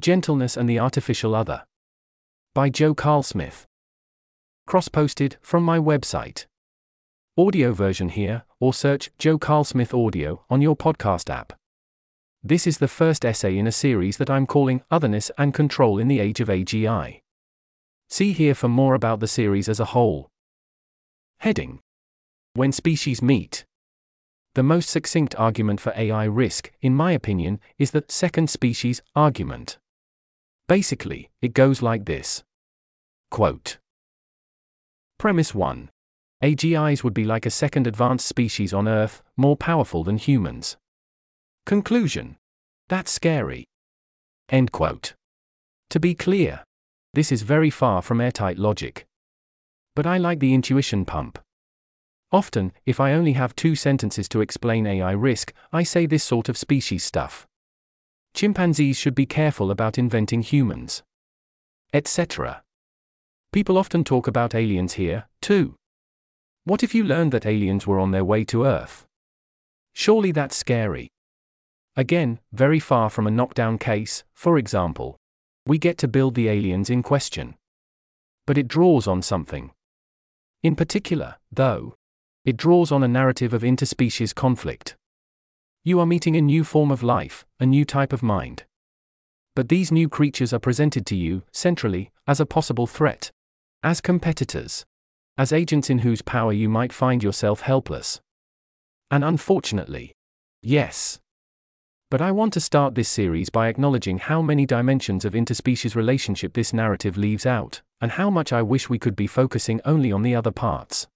Gentleness 0.00 0.56
and 0.56 0.70
the 0.70 0.78
Artificial 0.78 1.34
Other. 1.34 1.64
By 2.54 2.68
Joe 2.68 2.94
Carlsmith. 2.94 3.66
Cross 4.64 4.90
posted 4.90 5.38
from 5.42 5.64
my 5.64 5.80
website. 5.80 6.46
Audio 7.36 7.72
version 7.72 8.08
here, 8.10 8.44
or 8.60 8.72
search 8.72 9.10
Joe 9.18 9.38
Carlsmith 9.38 9.92
Audio 9.92 10.44
on 10.48 10.62
your 10.62 10.76
podcast 10.76 11.28
app. 11.28 11.52
This 12.44 12.64
is 12.64 12.78
the 12.78 12.86
first 12.86 13.24
essay 13.24 13.58
in 13.58 13.66
a 13.66 13.72
series 13.72 14.18
that 14.18 14.30
I'm 14.30 14.46
calling 14.46 14.82
Otherness 14.88 15.32
and 15.36 15.52
Control 15.52 15.98
in 15.98 16.06
the 16.06 16.20
Age 16.20 16.38
of 16.38 16.46
AGI. 16.46 17.22
See 18.08 18.32
here 18.32 18.54
for 18.54 18.68
more 18.68 18.94
about 18.94 19.18
the 19.18 19.26
series 19.26 19.68
as 19.68 19.80
a 19.80 19.86
whole. 19.86 20.28
Heading 21.38 21.80
When 22.54 22.70
Species 22.70 23.20
Meet. 23.20 23.64
The 24.54 24.62
most 24.62 24.90
succinct 24.90 25.34
argument 25.34 25.80
for 25.80 25.92
AI 25.96 26.24
risk, 26.26 26.70
in 26.80 26.94
my 26.94 27.10
opinion, 27.10 27.58
is 27.80 27.90
the 27.90 28.04
second 28.08 28.48
species 28.48 29.02
argument. 29.16 29.76
Basically, 30.68 31.30
it 31.40 31.54
goes 31.54 31.80
like 31.80 32.04
this 32.04 32.44
Quote 33.30 33.78
Premise 35.18 35.54
1 35.54 35.90
AGIs 36.44 37.02
would 37.02 37.14
be 37.14 37.24
like 37.24 37.46
a 37.46 37.50
second 37.50 37.86
advanced 37.86 38.26
species 38.26 38.74
on 38.74 38.86
Earth, 38.86 39.22
more 39.34 39.56
powerful 39.56 40.04
than 40.04 40.18
humans. 40.18 40.76
Conclusion 41.64 42.36
That's 42.88 43.10
scary. 43.10 43.64
End 44.50 44.70
quote. 44.70 45.14
To 45.90 45.98
be 45.98 46.14
clear, 46.14 46.64
this 47.14 47.32
is 47.32 47.42
very 47.42 47.70
far 47.70 48.02
from 48.02 48.20
airtight 48.20 48.58
logic. 48.58 49.06
But 49.96 50.06
I 50.06 50.18
like 50.18 50.38
the 50.38 50.52
intuition 50.52 51.06
pump. 51.06 51.38
Often, 52.30 52.72
if 52.84 53.00
I 53.00 53.14
only 53.14 53.32
have 53.32 53.56
two 53.56 53.74
sentences 53.74 54.28
to 54.28 54.42
explain 54.42 54.86
AI 54.86 55.12
risk, 55.12 55.54
I 55.72 55.82
say 55.82 56.04
this 56.04 56.22
sort 56.22 56.50
of 56.50 56.58
species 56.58 57.02
stuff. 57.04 57.47
Chimpanzees 58.38 58.96
should 58.96 59.16
be 59.16 59.26
careful 59.26 59.68
about 59.68 59.98
inventing 59.98 60.42
humans. 60.42 61.02
Etc. 61.92 62.62
People 63.52 63.76
often 63.76 64.04
talk 64.04 64.28
about 64.28 64.54
aliens 64.54 64.92
here, 64.92 65.26
too. 65.42 65.74
What 66.62 66.84
if 66.84 66.94
you 66.94 67.02
learned 67.02 67.32
that 67.32 67.46
aliens 67.46 67.84
were 67.84 67.98
on 67.98 68.12
their 68.12 68.24
way 68.24 68.44
to 68.44 68.64
Earth? 68.64 69.06
Surely 69.92 70.30
that's 70.30 70.54
scary. 70.54 71.08
Again, 71.96 72.38
very 72.52 72.78
far 72.78 73.10
from 73.10 73.26
a 73.26 73.32
knockdown 73.32 73.76
case, 73.76 74.22
for 74.34 74.56
example. 74.56 75.16
We 75.66 75.78
get 75.78 75.98
to 75.98 76.06
build 76.06 76.36
the 76.36 76.46
aliens 76.46 76.90
in 76.90 77.02
question. 77.02 77.56
But 78.46 78.56
it 78.56 78.68
draws 78.68 79.08
on 79.08 79.20
something. 79.20 79.72
In 80.62 80.76
particular, 80.76 81.38
though, 81.50 81.96
it 82.44 82.56
draws 82.56 82.92
on 82.92 83.02
a 83.02 83.08
narrative 83.08 83.52
of 83.52 83.62
interspecies 83.62 84.32
conflict. 84.32 84.94
You 85.88 86.00
are 86.00 86.04
meeting 86.04 86.36
a 86.36 86.42
new 86.42 86.64
form 86.64 86.90
of 86.90 87.02
life, 87.02 87.46
a 87.58 87.64
new 87.64 87.86
type 87.86 88.12
of 88.12 88.22
mind. 88.22 88.64
But 89.56 89.70
these 89.70 89.90
new 89.90 90.06
creatures 90.06 90.52
are 90.52 90.58
presented 90.58 91.06
to 91.06 91.16
you, 91.16 91.44
centrally, 91.50 92.10
as 92.26 92.40
a 92.40 92.44
possible 92.44 92.86
threat. 92.86 93.30
As 93.82 94.02
competitors. 94.02 94.84
As 95.38 95.50
agents 95.50 95.88
in 95.88 96.00
whose 96.00 96.20
power 96.20 96.52
you 96.52 96.68
might 96.68 96.92
find 96.92 97.22
yourself 97.22 97.62
helpless. 97.62 98.20
And 99.10 99.24
unfortunately. 99.24 100.12
Yes. 100.60 101.20
But 102.10 102.20
I 102.20 102.32
want 102.32 102.52
to 102.52 102.60
start 102.60 102.94
this 102.94 103.08
series 103.08 103.48
by 103.48 103.68
acknowledging 103.68 104.18
how 104.18 104.42
many 104.42 104.66
dimensions 104.66 105.24
of 105.24 105.32
interspecies 105.32 105.94
relationship 105.94 106.52
this 106.52 106.74
narrative 106.74 107.16
leaves 107.16 107.46
out, 107.46 107.80
and 107.98 108.10
how 108.10 108.28
much 108.28 108.52
I 108.52 108.60
wish 108.60 108.90
we 108.90 108.98
could 108.98 109.16
be 109.16 109.26
focusing 109.26 109.80
only 109.86 110.12
on 110.12 110.20
the 110.20 110.34
other 110.34 110.52
parts. 110.52 111.06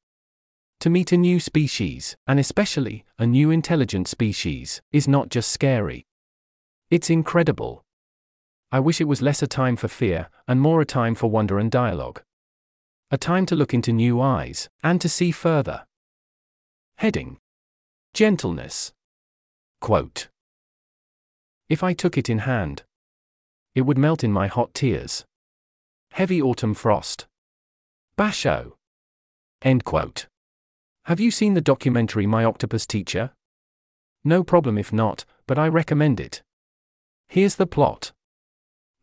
To 0.83 0.91
meet 0.91 1.13
a 1.13 1.17
new 1.17 1.39
species, 1.39 2.17
and 2.27 2.41
especially 2.41 3.05
a 3.17 3.25
new 3.25 3.53
intelligent 3.53 4.09
species, 4.09 4.83
is 4.91 5.07
not 5.07 5.29
just 5.29 5.53
scary. 5.53 6.07
It's 6.91 7.09
incredible. 7.09 7.85
I 8.73 8.81
wish 8.81 9.01
it 9.01 9.07
was 9.07 9.23
less 9.23 9.45
a 9.45 9.47
time 9.47 9.77
for 9.77 9.87
fear, 9.87 10.29
and 10.49 10.61
more 10.61 10.81
a 10.81 10.85
time 10.85 11.15
for 11.15 11.31
wonder 11.31 11.61
and 11.61 11.71
dialogue. 11.71 12.25
A 13.13 13.17
time 13.17 13.47
to 13.47 13.55
look 13.55 13.73
into 13.73 13.93
new 13.93 14.21
eyes, 14.21 14.69
and 14.83 15.01
to 15.01 15.09
see 15.09 15.31
further. 15.31 15.87
Heading 16.97 17.39
Gentleness. 18.13 18.93
Quote 19.81 20.31
If 21.69 21.85
I 21.85 21.93
took 21.93 22.19
it 22.19 22.29
in 22.29 22.39
hand, 22.39 22.83
it 23.77 23.83
would 23.83 23.99
melt 23.99 24.25
in 24.25 24.33
my 24.33 24.49
hot 24.49 24.75
tears. 24.75 25.25
Heavy 26.11 26.43
autumn 26.43 26.75
frost. 26.75 27.29
Basho. 28.19 28.73
End 29.63 29.85
quote. 29.85 30.27
Have 31.07 31.19
you 31.19 31.33
seen 31.33 31.55
the 31.55 31.61
documentary 31.61 32.29
My 32.29 32.45
Octopus 32.45 32.87
Teacher? 32.87 33.33
No 34.23 34.45
problem 34.45 34.79
if 34.79 34.93
not, 34.93 35.25
but 35.49 35.59
I 35.59 35.67
recommend 35.67 36.21
it. 36.21 36.45
Here's 37.29 37.57
the 37.57 37.67
plot 37.67 38.13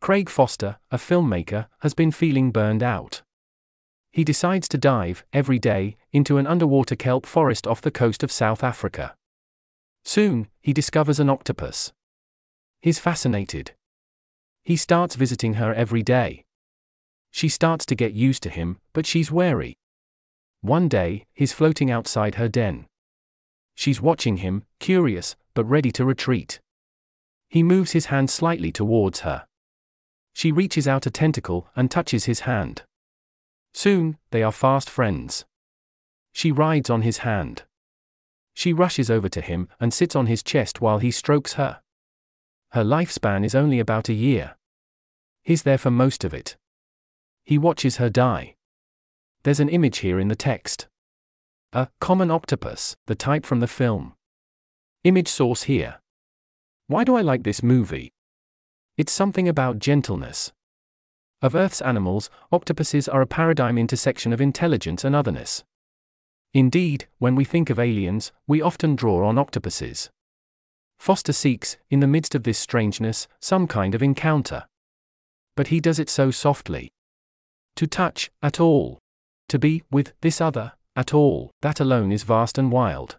Craig 0.00 0.30
Foster, 0.30 0.78
a 0.90 0.96
filmmaker, 0.96 1.66
has 1.80 1.92
been 1.92 2.10
feeling 2.10 2.52
burned 2.52 2.82
out. 2.82 3.20
He 4.12 4.24
decides 4.24 4.66
to 4.68 4.78
dive, 4.78 5.24
every 5.34 5.58
day, 5.58 5.98
into 6.10 6.38
an 6.38 6.46
underwater 6.46 6.96
kelp 6.96 7.26
forest 7.26 7.66
off 7.66 7.82
the 7.82 7.90
coast 7.90 8.22
of 8.22 8.32
South 8.32 8.64
Africa. 8.64 9.14
Soon, 10.02 10.48
he 10.62 10.72
discovers 10.72 11.20
an 11.20 11.28
octopus. 11.28 11.92
He's 12.80 12.98
fascinated. 12.98 13.72
He 14.64 14.76
starts 14.76 15.16
visiting 15.16 15.54
her 15.54 15.74
every 15.74 16.02
day. 16.02 16.44
She 17.30 17.50
starts 17.50 17.84
to 17.84 17.94
get 17.94 18.14
used 18.14 18.42
to 18.44 18.48
him, 18.48 18.78
but 18.94 19.04
she's 19.04 19.30
wary. 19.30 19.76
One 20.62 20.88
day, 20.88 21.26
he's 21.32 21.52
floating 21.52 21.90
outside 21.90 22.34
her 22.34 22.48
den. 22.48 22.86
She's 23.74 24.00
watching 24.00 24.38
him, 24.38 24.64
curious, 24.78 25.36
but 25.54 25.64
ready 25.64 25.90
to 25.92 26.04
retreat. 26.04 26.60
He 27.48 27.62
moves 27.62 27.92
his 27.92 28.06
hand 28.06 28.30
slightly 28.30 28.70
towards 28.70 29.20
her. 29.20 29.46
She 30.34 30.52
reaches 30.52 30.86
out 30.86 31.06
a 31.06 31.10
tentacle 31.10 31.68
and 31.74 31.90
touches 31.90 32.26
his 32.26 32.40
hand. 32.40 32.82
Soon, 33.72 34.18
they 34.30 34.42
are 34.42 34.52
fast 34.52 34.90
friends. 34.90 35.44
She 36.32 36.52
rides 36.52 36.90
on 36.90 37.02
his 37.02 37.18
hand. 37.18 37.64
She 38.54 38.72
rushes 38.72 39.10
over 39.10 39.28
to 39.30 39.40
him 39.40 39.68
and 39.80 39.94
sits 39.94 40.14
on 40.14 40.26
his 40.26 40.42
chest 40.42 40.80
while 40.80 40.98
he 40.98 41.10
strokes 41.10 41.54
her. 41.54 41.80
Her 42.72 42.84
lifespan 42.84 43.44
is 43.44 43.54
only 43.54 43.80
about 43.80 44.08
a 44.08 44.14
year. 44.14 44.56
He's 45.42 45.62
there 45.62 45.78
for 45.78 45.90
most 45.90 46.22
of 46.22 46.34
it. 46.34 46.56
He 47.44 47.58
watches 47.58 47.96
her 47.96 48.10
die. 48.10 48.56
There's 49.42 49.60
an 49.60 49.70
image 49.70 49.98
here 49.98 50.20
in 50.20 50.28
the 50.28 50.36
text. 50.36 50.86
A 51.72 51.88
common 51.98 52.30
octopus, 52.30 52.96
the 53.06 53.14
type 53.14 53.46
from 53.46 53.60
the 53.60 53.66
film. 53.66 54.12
Image 55.04 55.28
source 55.28 55.62
here. 55.62 56.00
Why 56.88 57.04
do 57.04 57.16
I 57.16 57.22
like 57.22 57.42
this 57.42 57.62
movie? 57.62 58.12
It's 58.98 59.12
something 59.12 59.48
about 59.48 59.78
gentleness. 59.78 60.52
Of 61.40 61.54
Earth's 61.54 61.80
animals, 61.80 62.28
octopuses 62.52 63.08
are 63.08 63.22
a 63.22 63.26
paradigm 63.26 63.78
intersection 63.78 64.34
of 64.34 64.42
intelligence 64.42 65.04
and 65.04 65.16
otherness. 65.16 65.64
Indeed, 66.52 67.08
when 67.18 67.34
we 67.34 67.44
think 67.46 67.70
of 67.70 67.78
aliens, 67.78 68.32
we 68.46 68.60
often 68.60 68.94
draw 68.94 69.26
on 69.26 69.38
octopuses. 69.38 70.10
Foster 70.98 71.32
seeks, 71.32 71.78
in 71.88 72.00
the 72.00 72.06
midst 72.06 72.34
of 72.34 72.42
this 72.42 72.58
strangeness, 72.58 73.26
some 73.40 73.66
kind 73.66 73.94
of 73.94 74.02
encounter. 74.02 74.66
But 75.56 75.68
he 75.68 75.80
does 75.80 75.98
it 75.98 76.10
so 76.10 76.30
softly. 76.30 76.92
To 77.76 77.86
touch, 77.86 78.30
at 78.42 78.60
all, 78.60 78.99
to 79.50 79.58
be, 79.58 79.82
with, 79.90 80.12
this 80.22 80.40
other, 80.40 80.72
at 80.96 81.14
all, 81.14 81.50
that 81.62 81.80
alone 81.80 82.10
is 82.10 82.22
vast 82.22 82.58
and 82.58 82.72
wild. 82.72 83.18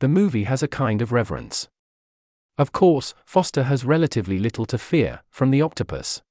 The 0.00 0.08
movie 0.08 0.44
has 0.44 0.62
a 0.62 0.68
kind 0.68 1.00
of 1.02 1.12
reverence. 1.12 1.68
Of 2.58 2.72
course, 2.72 3.14
Foster 3.24 3.64
has 3.64 3.84
relatively 3.84 4.38
little 4.38 4.66
to 4.66 4.78
fear 4.78 5.20
from 5.30 5.50
the 5.50 5.62
octopus. 5.62 6.22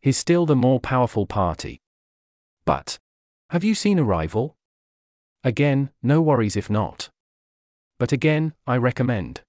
He's 0.00 0.18
still 0.18 0.46
the 0.46 0.56
more 0.56 0.80
powerful 0.80 1.26
party. 1.26 1.80
But, 2.64 2.98
have 3.50 3.64
you 3.64 3.74
seen 3.74 3.98
Arrival? 3.98 4.56
Again, 5.44 5.90
no 6.02 6.20
worries 6.20 6.56
if 6.56 6.70
not. 6.70 7.10
But 7.98 8.12
again, 8.12 8.54
I 8.66 8.76
recommend. 8.76 9.42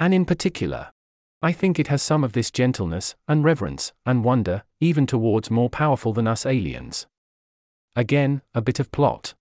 And 0.00 0.12
in 0.12 0.24
particular, 0.24 0.92
I 1.40 1.52
think 1.52 1.78
it 1.78 1.86
has 1.88 2.02
some 2.02 2.24
of 2.24 2.32
this 2.32 2.50
gentleness, 2.50 3.14
and 3.26 3.44
reverence, 3.44 3.92
and 4.04 4.24
wonder, 4.24 4.64
even 4.80 5.06
towards 5.06 5.50
more 5.50 5.70
powerful 5.70 6.12
than 6.12 6.26
us 6.26 6.44
aliens. 6.44 7.06
Again, 7.96 8.42
a 8.54 8.60
bit 8.60 8.78
of 8.78 8.92
plot. 8.92 9.34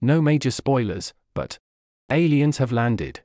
No 0.00 0.20
major 0.20 0.50
spoilers, 0.50 1.14
but 1.34 1.58
aliens 2.10 2.58
have 2.58 2.72
landed. 2.72 3.20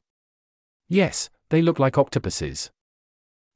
Yes, 0.87 1.29
they 1.49 1.61
look 1.61 1.79
like 1.79 1.97
octopuses. 1.97 2.71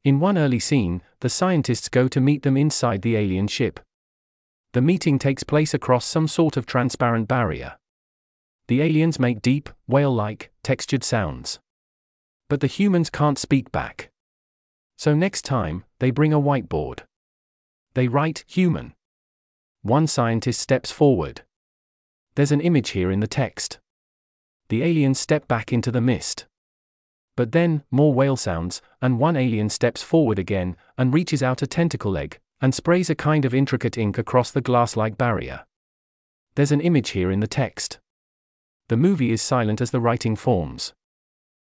In 0.03 0.19
one 0.19 0.37
early 0.37 0.59
scene, 0.59 1.01
the 1.21 1.29
scientists 1.29 1.87
go 1.89 2.07
to 2.09 2.19
meet 2.19 2.43
them 2.43 2.57
inside 2.57 3.01
the 3.01 3.15
alien 3.15 3.47
ship. 3.47 3.79
The 4.73 4.81
meeting 4.81 5.17
takes 5.17 5.43
place 5.43 5.73
across 5.73 6.05
some 6.05 6.27
sort 6.27 6.57
of 6.57 6.65
transparent 6.65 7.27
barrier. 7.27 7.77
The 8.67 8.81
aliens 8.81 9.19
make 9.19 9.41
deep, 9.41 9.69
whale 9.87 10.13
like, 10.13 10.51
textured 10.63 11.03
sounds. 11.03 11.59
But 12.49 12.59
the 12.59 12.67
humans 12.67 13.09
can't 13.09 13.37
speak 13.37 13.71
back. 13.71 14.09
So 14.97 15.15
next 15.15 15.43
time, 15.43 15.85
they 15.99 16.11
bring 16.11 16.33
a 16.33 16.41
whiteboard. 16.41 17.01
They 17.93 18.07
write 18.07 18.43
human. 18.47 18.93
One 19.83 20.07
scientist 20.07 20.61
steps 20.61 20.91
forward. 20.91 21.41
There's 22.35 22.53
an 22.53 22.61
image 22.61 22.91
here 22.91 23.11
in 23.11 23.19
the 23.19 23.27
text. 23.27 23.79
The 24.69 24.81
aliens 24.81 25.19
step 25.19 25.45
back 25.49 25.73
into 25.73 25.91
the 25.91 25.99
mist. 25.99 26.45
But 27.35 27.51
then, 27.51 27.83
more 27.91 28.13
whale 28.13 28.37
sounds, 28.37 28.81
and 29.01 29.19
one 29.19 29.35
alien 29.35 29.69
steps 29.69 30.01
forward 30.01 30.39
again, 30.39 30.77
and 30.97 31.13
reaches 31.13 31.43
out 31.43 31.61
a 31.61 31.67
tentacle 31.67 32.11
leg, 32.11 32.39
and 32.61 32.73
sprays 32.73 33.09
a 33.09 33.15
kind 33.15 33.43
of 33.43 33.53
intricate 33.53 33.97
ink 33.97 34.17
across 34.17 34.51
the 34.51 34.61
glass 34.61 34.95
like 34.95 35.17
barrier. 35.17 35.65
There's 36.55 36.71
an 36.71 36.79
image 36.79 37.09
here 37.09 37.29
in 37.29 37.41
the 37.41 37.47
text. 37.47 37.99
The 38.87 38.95
movie 38.95 39.31
is 39.31 39.41
silent 39.41 39.81
as 39.81 39.91
the 39.91 39.99
writing 39.99 40.37
forms. 40.37 40.93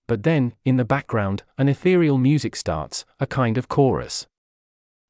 But 0.06 0.22
then, 0.22 0.54
in 0.64 0.78
the 0.78 0.84
background, 0.86 1.42
an 1.58 1.68
ethereal 1.68 2.16
music 2.16 2.56
starts, 2.56 3.04
a 3.20 3.26
kind 3.26 3.58
of 3.58 3.68
chorus. 3.68 4.26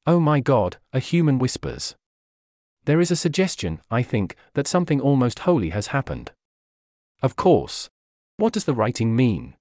Oh 0.04 0.18
my 0.18 0.40
god, 0.40 0.78
a 0.92 0.98
human 0.98 1.38
whispers. 1.38 1.94
There 2.88 3.02
is 3.02 3.10
a 3.10 3.16
suggestion, 3.16 3.82
I 3.90 4.02
think, 4.02 4.34
that 4.54 4.66
something 4.66 4.98
almost 4.98 5.40
holy 5.40 5.68
has 5.76 5.88
happened. 5.88 6.32
Of 7.20 7.36
course. 7.36 7.90
What 8.38 8.54
does 8.54 8.64
the 8.64 8.72
writing 8.72 9.14
mean? 9.14 9.56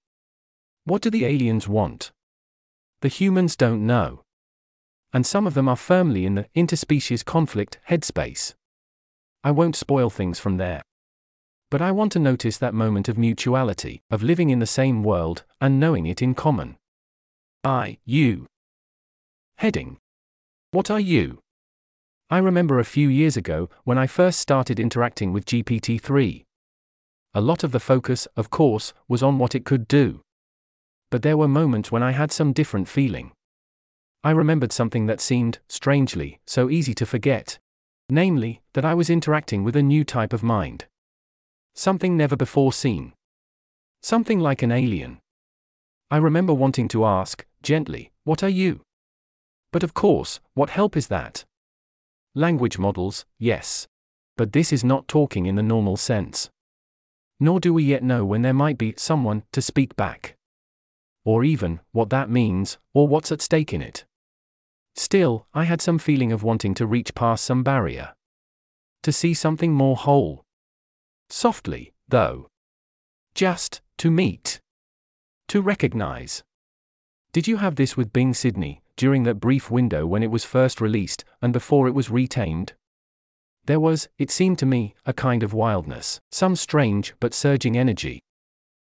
What 0.86 1.02
do 1.02 1.10
the 1.10 1.26
aliens 1.26 1.68
want? 1.68 2.14
The 3.02 3.10
humans 3.10 3.58
don't 3.58 3.86
know. 3.86 4.22
And 5.12 5.26
some 5.26 5.46
of 5.46 5.56
them 5.56 5.68
are 5.68 5.76
firmly 5.76 6.26
in 6.26 6.36
the 6.36 6.48
interspecies 6.56 7.26
conflict 7.26 7.80
headspace. 7.90 8.54
I 9.44 9.52
won't 9.52 9.76
spoil 9.76 10.10
things 10.10 10.40
from 10.40 10.56
there. 10.56 10.82
But 11.70 11.82
I 11.82 11.92
want 11.92 12.14
to 12.14 12.20
notice 12.20 12.58
that 12.60 12.74
moment 12.74 13.10
of 13.10 13.18
mutuality, 13.18 14.00
of 14.10 14.24
living 14.24 14.52
in 14.52 14.60
the 14.60 14.66
same 14.66 15.04
world, 15.04 15.44
and 15.60 15.82
knowing 15.82 16.06
it 16.06 16.22
in 16.22 16.34
common. 16.34 16.78
I, 17.62 17.98
you. 18.06 18.48
Heading. 19.58 19.98
What 20.72 20.90
are 20.90 21.02
you? 21.02 21.40
I 22.30 22.40
remember 22.40 22.80
a 22.80 22.86
few 22.86 23.08
years 23.10 23.38
ago 23.38 23.70
when 23.84 23.98
I 23.98 24.08
first 24.08 24.40
started 24.40 24.80
interacting 24.80 25.34
with 25.34 25.46
GPT 25.46 26.00
3. 26.02 26.44
A 27.34 27.42
lot 27.42 27.64
of 27.64 27.72
the 27.72 27.80
focus, 27.80 28.28
of 28.36 28.50
course, 28.50 28.94
was 29.08 29.24
on 29.24 29.38
what 29.38 29.56
it 29.56 29.66
could 29.66 29.88
do 29.88 30.22
but 31.10 31.22
there 31.22 31.38
were 31.38 31.48
moments 31.48 31.92
when 31.92 32.04
I 32.04 32.12
had 32.12 32.32
some 32.32 32.54
different 32.54 32.88
feeling. 32.88 33.32
I 34.24 34.32
remembered 34.32 34.74
something 34.74 35.06
that 35.06 35.22
seemed, 35.22 35.60
strangely, 35.70 36.40
so 36.46 36.70
easy 36.70 36.94
to 36.96 37.06
forget. 37.06 37.60
Namely, 38.10 38.62
that 38.74 38.86
I 38.86 38.94
was 38.94 39.10
interacting 39.10 39.64
with 39.64 39.76
a 39.76 39.82
new 39.82 40.04
type 40.04 40.34
of 40.34 40.44
mind. 40.44 40.86
Something 41.76 42.18
never 42.18 42.36
before 42.36 42.74
seen. 42.74 43.14
Something 44.02 44.40
like 44.40 44.62
an 44.64 44.72
alien. 44.72 45.20
I 46.10 46.18
remember 46.18 46.54
wanting 46.54 46.88
to 46.90 47.06
ask, 47.06 47.46
gently, 47.62 48.12
What 48.24 48.44
are 48.44 48.50
you? 48.50 48.82
But 49.72 49.84
of 49.84 49.94
course, 49.94 50.40
what 50.54 50.70
help 50.70 50.98
is 50.98 51.08
that? 51.08 51.44
Language 52.38 52.78
models, 52.78 53.26
yes. 53.38 53.88
But 54.38 54.54
this 54.54 54.72
is 54.72 54.84
not 54.84 55.08
talking 55.08 55.46
in 55.46 55.56
the 55.56 55.64
normal 55.64 55.98
sense. 55.98 56.50
Nor 57.40 57.60
do 57.60 57.74
we 57.74 57.84
yet 57.84 58.04
know 58.04 58.24
when 58.24 58.44
there 58.44 58.54
might 58.54 58.78
be 58.78 58.94
someone 58.98 59.44
to 59.52 59.62
speak 59.62 59.96
back 59.96 60.38
or 61.28 61.44
even, 61.44 61.82
what 61.92 62.10
that 62.10 62.30
means, 62.30 62.78
or 62.94 63.06
what's 63.06 63.34
at 63.34 63.42
stake 63.42 63.74
in 63.74 63.82
it. 63.82 64.06
Still, 64.96 65.46
I 65.54 65.66
had 65.66 65.82
some 65.82 66.00
feeling 66.00 66.32
of 66.32 66.42
wanting 66.42 66.74
to 66.76 66.88
reach 66.88 67.14
past 67.14 67.44
some 67.44 67.64
barrier. 67.64 68.14
To 69.04 69.12
see 69.12 69.34
something 69.34 69.74
more 69.74 69.98
whole. 69.98 70.46
Softly, 71.28 71.92
though. 72.08 72.48
Just, 73.36 73.82
to 73.98 74.10
meet. 74.10 74.62
To 75.50 75.62
recognize. 75.62 76.44
Did 77.34 77.46
you 77.46 77.58
have 77.58 77.76
this 77.76 77.98
with 77.98 78.14
Bing 78.14 78.34
Sydney, 78.34 78.82
during 78.98 79.24
that 79.24 79.40
brief 79.40 79.72
window 79.72 80.06
when 80.06 80.24
it 80.24 80.32
was 80.32 80.44
first 80.44 80.82
released, 80.82 81.24
and 81.42 81.54
before 81.54 81.88
it 81.88 81.96
was 81.96 82.10
retamed? 82.10 82.74
There 83.66 83.80
was, 83.80 84.10
it 84.18 84.32
seemed 84.32 84.60
to 84.60 84.66
me, 84.66 84.96
a 85.06 85.14
kind 85.14 85.44
of 85.44 85.54
wildness, 85.54 86.20
some 86.32 86.56
strange 86.56 87.14
but 87.20 87.34
surging 87.34 87.78
energy. 87.78 88.22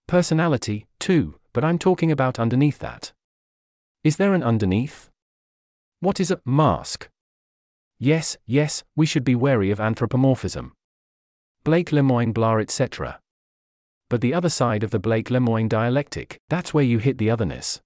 Personality, 0.08 0.88
too, 1.00 1.36
but 1.52 1.66
I'm 1.66 1.78
talking 1.78 2.12
about 2.12 2.40
underneath 2.40 2.80
that. 2.80 3.12
Is 4.04 4.18
there 4.18 4.34
an 4.34 4.44
underneath? 4.44 5.10
What 6.00 6.20
is 6.20 6.32
a 6.32 6.40
mask? 6.46 7.10
Yes, 8.00 8.38
yes, 8.46 8.84
we 8.96 9.06
should 9.06 9.24
be 9.24 9.36
wary 9.36 9.72
of 9.72 9.80
anthropomorphism. 9.80 10.74
Blake 11.64 11.90
Lemoine 11.90 12.34
blah 12.34 12.58
etc. 12.58 13.20
But 14.10 14.22
the 14.22 14.34
other 14.34 14.50
side 14.50 14.84
of 14.84 14.92
the 14.92 15.00
Blake 15.00 15.30
Lemoine 15.30 15.68
dialectic, 15.68 16.38
that's 16.48 16.74
where 16.74 16.84
you 16.84 17.00
hit 17.00 17.18
the 17.18 17.30
otherness. 17.30 17.82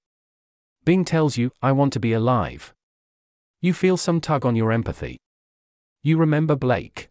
Bing 0.83 1.06
tells 1.06 1.38
you, 1.38 1.51
I 1.62 1.72
want 1.72 1.94
to 1.94 2.00
be 2.00 2.13
alive. 2.13 2.74
You 3.62 3.74
feel 3.74 3.98
some 3.98 4.19
tug 4.19 4.45
on 4.45 4.56
your 4.56 4.72
empathy. 4.72 5.18
You 6.01 6.18
remember 6.18 6.56
Blake. 6.56 7.10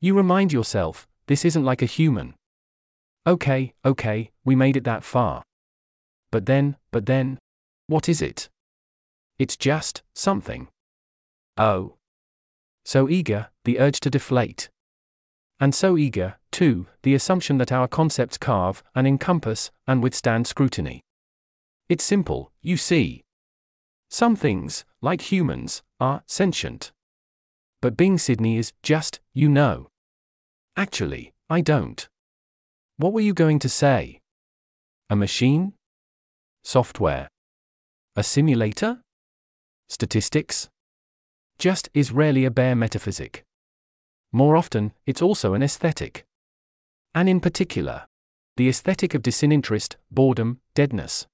You 0.00 0.14
remind 0.14 0.52
yourself, 0.52 1.08
this 1.26 1.46
isn't 1.46 1.64
like 1.64 1.80
a 1.80 1.86
human. 1.86 2.34
Okay, 3.26 3.72
okay, 3.86 4.30
we 4.44 4.54
made 4.54 4.76
it 4.76 4.84
that 4.84 5.02
far. 5.02 5.42
But 6.30 6.44
then, 6.44 6.76
but 6.90 7.06
then, 7.06 7.38
what 7.86 8.08
is 8.08 8.20
it? 8.20 8.50
It's 9.38 9.56
just 9.56 10.02
something. 10.14 10.68
Oh. 11.56 11.94
So 12.84 13.08
eager, 13.08 13.48
the 13.64 13.78
urge 13.78 14.00
to 14.00 14.10
deflate. 14.10 14.68
And 15.58 15.74
so 15.74 15.96
eager, 15.96 16.36
too, 16.52 16.86
the 17.02 17.14
assumption 17.14 17.56
that 17.58 17.72
our 17.72 17.88
concepts 17.88 18.36
carve 18.36 18.82
and 18.94 19.06
encompass 19.06 19.70
and 19.86 20.02
withstand 20.02 20.46
scrutiny. 20.46 21.03
It's 21.94 22.02
simple, 22.02 22.50
you 22.60 22.76
see. 22.76 23.22
Some 24.10 24.34
things, 24.34 24.84
like 25.00 25.30
humans, 25.30 25.84
are 26.00 26.24
sentient. 26.26 26.90
But 27.80 27.96
being 27.96 28.18
Sydney 28.18 28.56
is 28.56 28.72
just, 28.82 29.20
you 29.32 29.48
know. 29.48 29.90
Actually, 30.76 31.34
I 31.48 31.60
don't. 31.60 32.08
What 32.96 33.12
were 33.12 33.20
you 33.20 33.32
going 33.32 33.60
to 33.60 33.68
say? 33.68 34.22
A 35.08 35.14
machine? 35.14 35.74
Software. 36.64 37.28
A 38.16 38.24
simulator? 38.24 39.00
Statistics? 39.88 40.68
Just 41.60 41.88
is 41.94 42.10
rarely 42.10 42.44
a 42.44 42.50
bare 42.50 42.74
metaphysic. 42.74 43.44
More 44.32 44.56
often, 44.56 44.94
it's 45.06 45.22
also 45.22 45.54
an 45.54 45.62
aesthetic. 45.62 46.24
And 47.14 47.28
in 47.28 47.38
particular, 47.38 48.08
the 48.56 48.68
aesthetic 48.68 49.14
of 49.14 49.22
disinterest, 49.22 49.96
boredom, 50.10 50.58
deadness. 50.74 51.28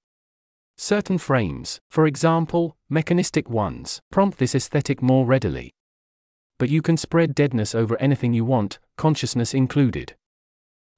Certain 0.82 1.18
frames, 1.18 1.78
for 1.90 2.06
example, 2.06 2.74
mechanistic 2.88 3.50
ones, 3.50 4.00
prompt 4.10 4.38
this 4.38 4.54
aesthetic 4.54 5.02
more 5.02 5.26
readily. 5.26 5.74
But 6.58 6.70
you 6.70 6.80
can 6.80 6.96
spread 6.96 7.34
deadness 7.34 7.74
over 7.74 8.00
anything 8.00 8.32
you 8.32 8.46
want, 8.46 8.78
consciousness 8.96 9.52
included. 9.52 10.14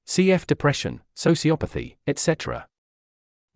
CF 0.07 0.47
depression, 0.47 1.01
sociopathy, 1.17 1.97
etc. 2.07 2.69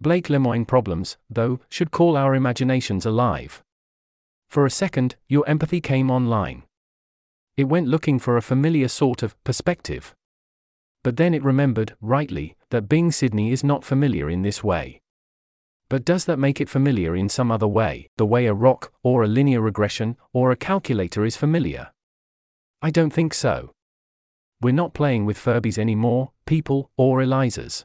Blake 0.00 0.26
Lemoine 0.26 0.66
problems, 0.66 1.16
though, 1.30 1.60
should 1.68 1.92
call 1.92 2.16
our 2.16 2.34
imaginations 2.34 3.06
alive. 3.06 3.62
For 4.48 4.66
a 4.66 4.70
second, 4.70 5.14
your 5.28 5.48
empathy 5.48 5.80
came 5.80 6.10
online. 6.10 6.64
It 7.56 7.68
went 7.68 7.86
looking 7.86 8.18
for 8.18 8.36
a 8.36 8.42
familiar 8.42 8.88
sort 8.88 9.22
of 9.22 9.40
perspective. 9.44 10.12
But 11.04 11.18
then 11.18 11.34
it 11.34 11.44
remembered, 11.44 11.94
rightly, 12.00 12.56
that 12.70 12.88
Bing 12.88 13.12
Sydney 13.12 13.52
is 13.52 13.62
not 13.62 13.84
familiar 13.84 14.28
in 14.28 14.42
this 14.42 14.64
way. 14.64 15.02
But 15.88 16.04
does 16.04 16.24
that 16.24 16.38
make 16.38 16.60
it 16.60 16.68
familiar 16.68 17.14
in 17.14 17.28
some 17.28 17.52
other 17.52 17.68
way, 17.68 18.08
the 18.16 18.26
way 18.26 18.46
a 18.46 18.54
rock, 18.54 18.92
or 19.02 19.22
a 19.22 19.28
linear 19.28 19.60
regression, 19.60 20.16
or 20.32 20.50
a 20.50 20.56
calculator 20.56 21.24
is 21.24 21.36
familiar? 21.36 21.92
I 22.82 22.90
don't 22.90 23.12
think 23.12 23.32
so. 23.32 23.72
We're 24.60 24.72
not 24.72 24.94
playing 24.94 25.26
with 25.26 25.38
Furbies 25.38 25.78
anymore, 25.78 26.32
people, 26.44 26.90
or 26.96 27.20
Elizas. 27.20 27.84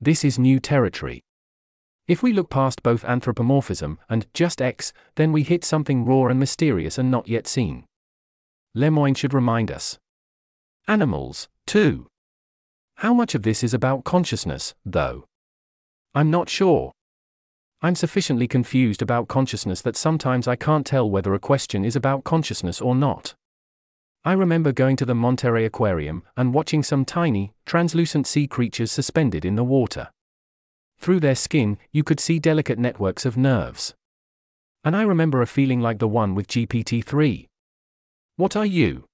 This 0.00 0.24
is 0.24 0.38
new 0.38 0.58
territory. 0.58 1.22
If 2.06 2.22
we 2.22 2.32
look 2.32 2.50
past 2.50 2.82
both 2.82 3.04
anthropomorphism 3.04 3.98
and 4.08 4.26
just 4.34 4.60
X, 4.60 4.92
then 5.14 5.32
we 5.32 5.42
hit 5.42 5.64
something 5.64 6.04
raw 6.04 6.26
and 6.26 6.38
mysterious 6.40 6.98
and 6.98 7.10
not 7.10 7.28
yet 7.28 7.46
seen. 7.46 7.84
Lemoine 8.74 9.14
should 9.16 9.32
remind 9.32 9.70
us. 9.70 9.98
Animals, 10.88 11.48
too. 11.66 12.08
How 12.96 13.14
much 13.14 13.34
of 13.34 13.42
this 13.42 13.62
is 13.62 13.72
about 13.72 14.04
consciousness, 14.04 14.74
though? 14.84 15.24
I'm 16.14 16.30
not 16.30 16.48
sure. 16.48 16.92
I'm 17.84 17.94
sufficiently 17.94 18.48
confused 18.48 19.02
about 19.02 19.28
consciousness 19.28 19.82
that 19.82 19.94
sometimes 19.94 20.48
I 20.48 20.56
can't 20.56 20.86
tell 20.86 21.10
whether 21.10 21.34
a 21.34 21.38
question 21.38 21.84
is 21.84 21.94
about 21.94 22.24
consciousness 22.24 22.80
or 22.80 22.94
not. 22.94 23.34
I 24.24 24.32
remember 24.32 24.72
going 24.72 24.96
to 24.96 25.04
the 25.04 25.14
Monterey 25.14 25.66
Aquarium 25.66 26.22
and 26.34 26.54
watching 26.54 26.82
some 26.82 27.04
tiny, 27.04 27.52
translucent 27.66 28.26
sea 28.26 28.46
creatures 28.46 28.90
suspended 28.90 29.44
in 29.44 29.56
the 29.56 29.64
water. 29.64 30.08
Through 30.96 31.20
their 31.20 31.34
skin, 31.34 31.76
you 31.92 32.02
could 32.02 32.20
see 32.20 32.38
delicate 32.38 32.78
networks 32.78 33.26
of 33.26 33.36
nerves. 33.36 33.92
And 34.82 34.96
I 34.96 35.02
remember 35.02 35.42
a 35.42 35.46
feeling 35.46 35.82
like 35.82 35.98
the 35.98 36.08
one 36.08 36.34
with 36.34 36.48
GPT 36.48 37.04
3. 37.04 37.46
What 38.36 38.56
are 38.56 38.64
you? 38.64 39.04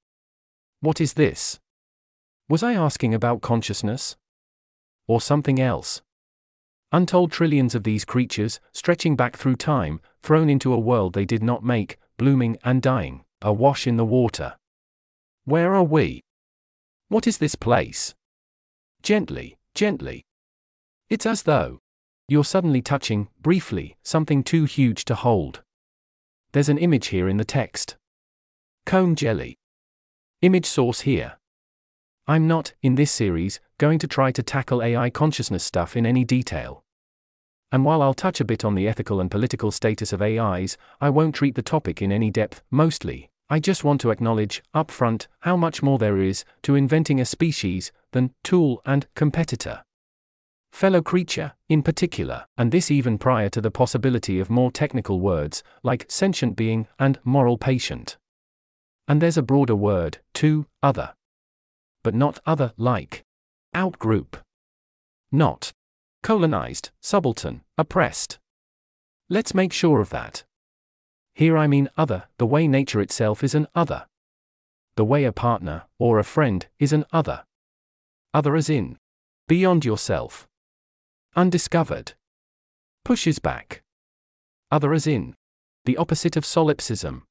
What 0.79 1.00
is 1.00 1.15
this? 1.15 1.59
Was 2.49 2.62
I 2.62 2.75
asking 2.75 3.15
about 3.15 3.43
consciousness? 3.43 4.15
Or 5.09 5.21
something 5.21 5.59
else? 5.59 6.03
Untold 6.92 7.30
trillions 7.30 7.75
of 7.75 7.85
these 7.85 8.04
creatures, 8.04 8.59
stretching 8.73 9.14
back 9.14 9.37
through 9.37 9.56
time, 9.56 10.00
thrown 10.23 10.50
into 10.50 10.73
a 10.73 10.78
world 10.78 11.12
they 11.14 11.25
did 11.25 11.42
not 11.42 11.62
make, 11.62 11.99
blooming 12.16 12.59
and 12.64 12.82
dying, 12.82 13.25
awash 13.42 13.87
in 13.87 13.97
the 13.97 14.04
water. 14.04 14.56
Where 15.44 15.75
are 15.75 15.85
we? 15.85 16.23
What 17.09 17.26
is 17.26 17.38
this 17.38 17.54
place? 17.54 18.14
Gently, 19.02 19.56
gently. 19.75 20.25
It's 21.09 21.26
as 21.26 21.42
though 21.44 21.78
You're 22.30 22.44
suddenly 22.44 22.80
touching, 22.80 23.26
briefly, 23.40 23.97
something 24.04 24.44
too 24.44 24.62
huge 24.62 25.04
to 25.06 25.16
hold. 25.16 25.62
There's 26.52 26.68
an 26.68 26.78
image 26.78 27.09
here 27.09 27.28
in 27.28 27.38
the 27.38 27.44
text. 27.44 27.97
Cone 28.87 29.16
jelly. 29.16 29.59
Image 30.40 30.66
source 30.66 31.00
here. 31.00 31.39
I'm 32.27 32.47
not, 32.47 32.75
in 32.83 32.95
this 32.95 33.11
series, 33.11 33.61
going 33.79 33.99
to 33.99 34.07
try 34.07 34.31
to 34.33 34.43
tackle 34.43 34.83
AI 34.83 35.11
consciousness 35.11 35.65
stuff 35.65 35.97
in 35.97 36.07
any 36.07 36.25
detail. 36.25 36.85
And 37.73 37.85
while 37.85 38.03
I'll 38.03 38.15
touch 38.15 38.41
a 38.41 38.45
bit 38.45 38.65
on 38.65 38.75
the 38.75 38.89
ethical 38.89 39.21
and 39.21 39.31
political 39.31 39.71
status 39.71 40.12
of 40.12 40.23
AIs, 40.23 40.77
I 41.00 41.11
won't 41.11 41.35
treat 41.35 41.55
the 41.55 41.62
topic 41.62 42.03
in 42.03 42.12
any 42.12 42.31
depth, 42.31 42.62
mostly. 42.71 43.31
I 43.49 43.59
just 43.59 43.83
want 43.83 44.00
to 44.03 44.11
acknowledge, 44.11 44.62
up 44.75 44.91
front, 44.91 45.27
how 45.41 45.57
much 45.57 45.83
more 45.83 45.99
there 45.99 46.19
is 46.19 46.45
to 46.62 46.77
inventing 46.77 47.21
a 47.21 47.25
species 47.25 47.91
than 48.12 48.33
tool 48.45 48.81
and 48.85 49.07
competitor. 49.15 49.83
Fellow 50.73 51.03
creature, 51.03 51.55
in 51.69 51.83
particular, 51.83 52.47
and 52.57 52.71
this 52.71 52.91
even 52.91 53.19
prior 53.19 53.49
to 53.49 53.61
the 53.61 53.71
possibility 53.71 54.39
of 54.39 54.50
more 54.50 54.71
technical 54.71 55.21
words, 55.21 55.65
like 55.83 56.07
sentient 56.09 56.55
being 56.55 56.87
and 56.99 57.19
moral 57.25 57.59
patient. 57.59 58.17
And 59.09 59.21
there's 59.21 59.39
a 59.39 59.43
broader 59.43 59.75
word, 59.75 60.19
too, 60.33 60.67
other. 60.83 61.15
But 62.02 62.14
not 62.14 62.38
other 62.47 62.73
like. 62.76 63.25
Outgroup. 63.75 64.37
Not 65.30 65.73
colonized, 66.23 66.90
subaltern, 67.00 67.62
oppressed. 67.78 68.38
Let's 69.28 69.54
make 69.54 69.73
sure 69.73 70.00
of 70.00 70.11
that. 70.11 70.45
Here 71.35 71.57
I 71.57 71.66
mean 71.66 71.88
other, 71.97 72.25
the 72.38 72.47
way 72.47 72.69
nature 72.69 73.00
itself 73.00 73.42
is 73.42 73.54
an 73.54 73.69
other. 73.75 74.07
The 74.97 75.04
way 75.04 75.25
a 75.25 75.33
partner, 75.33 75.85
or 75.99 76.19
a 76.19 76.25
friend, 76.25 76.66
is 76.78 76.92
an 76.92 77.04
other. 77.12 77.45
Other 78.35 78.57
as 78.57 78.69
in, 78.69 78.99
beyond 79.49 79.85
yourself. 79.85 80.47
Undiscovered. 81.37 82.12
Pushes 83.04 83.38
back. 83.38 83.83
Other 84.71 84.92
as 84.92 85.07
in, 85.07 85.35
the 85.85 85.97
opposite 85.97 86.37
of 86.37 86.45
solipsism. 86.45 87.23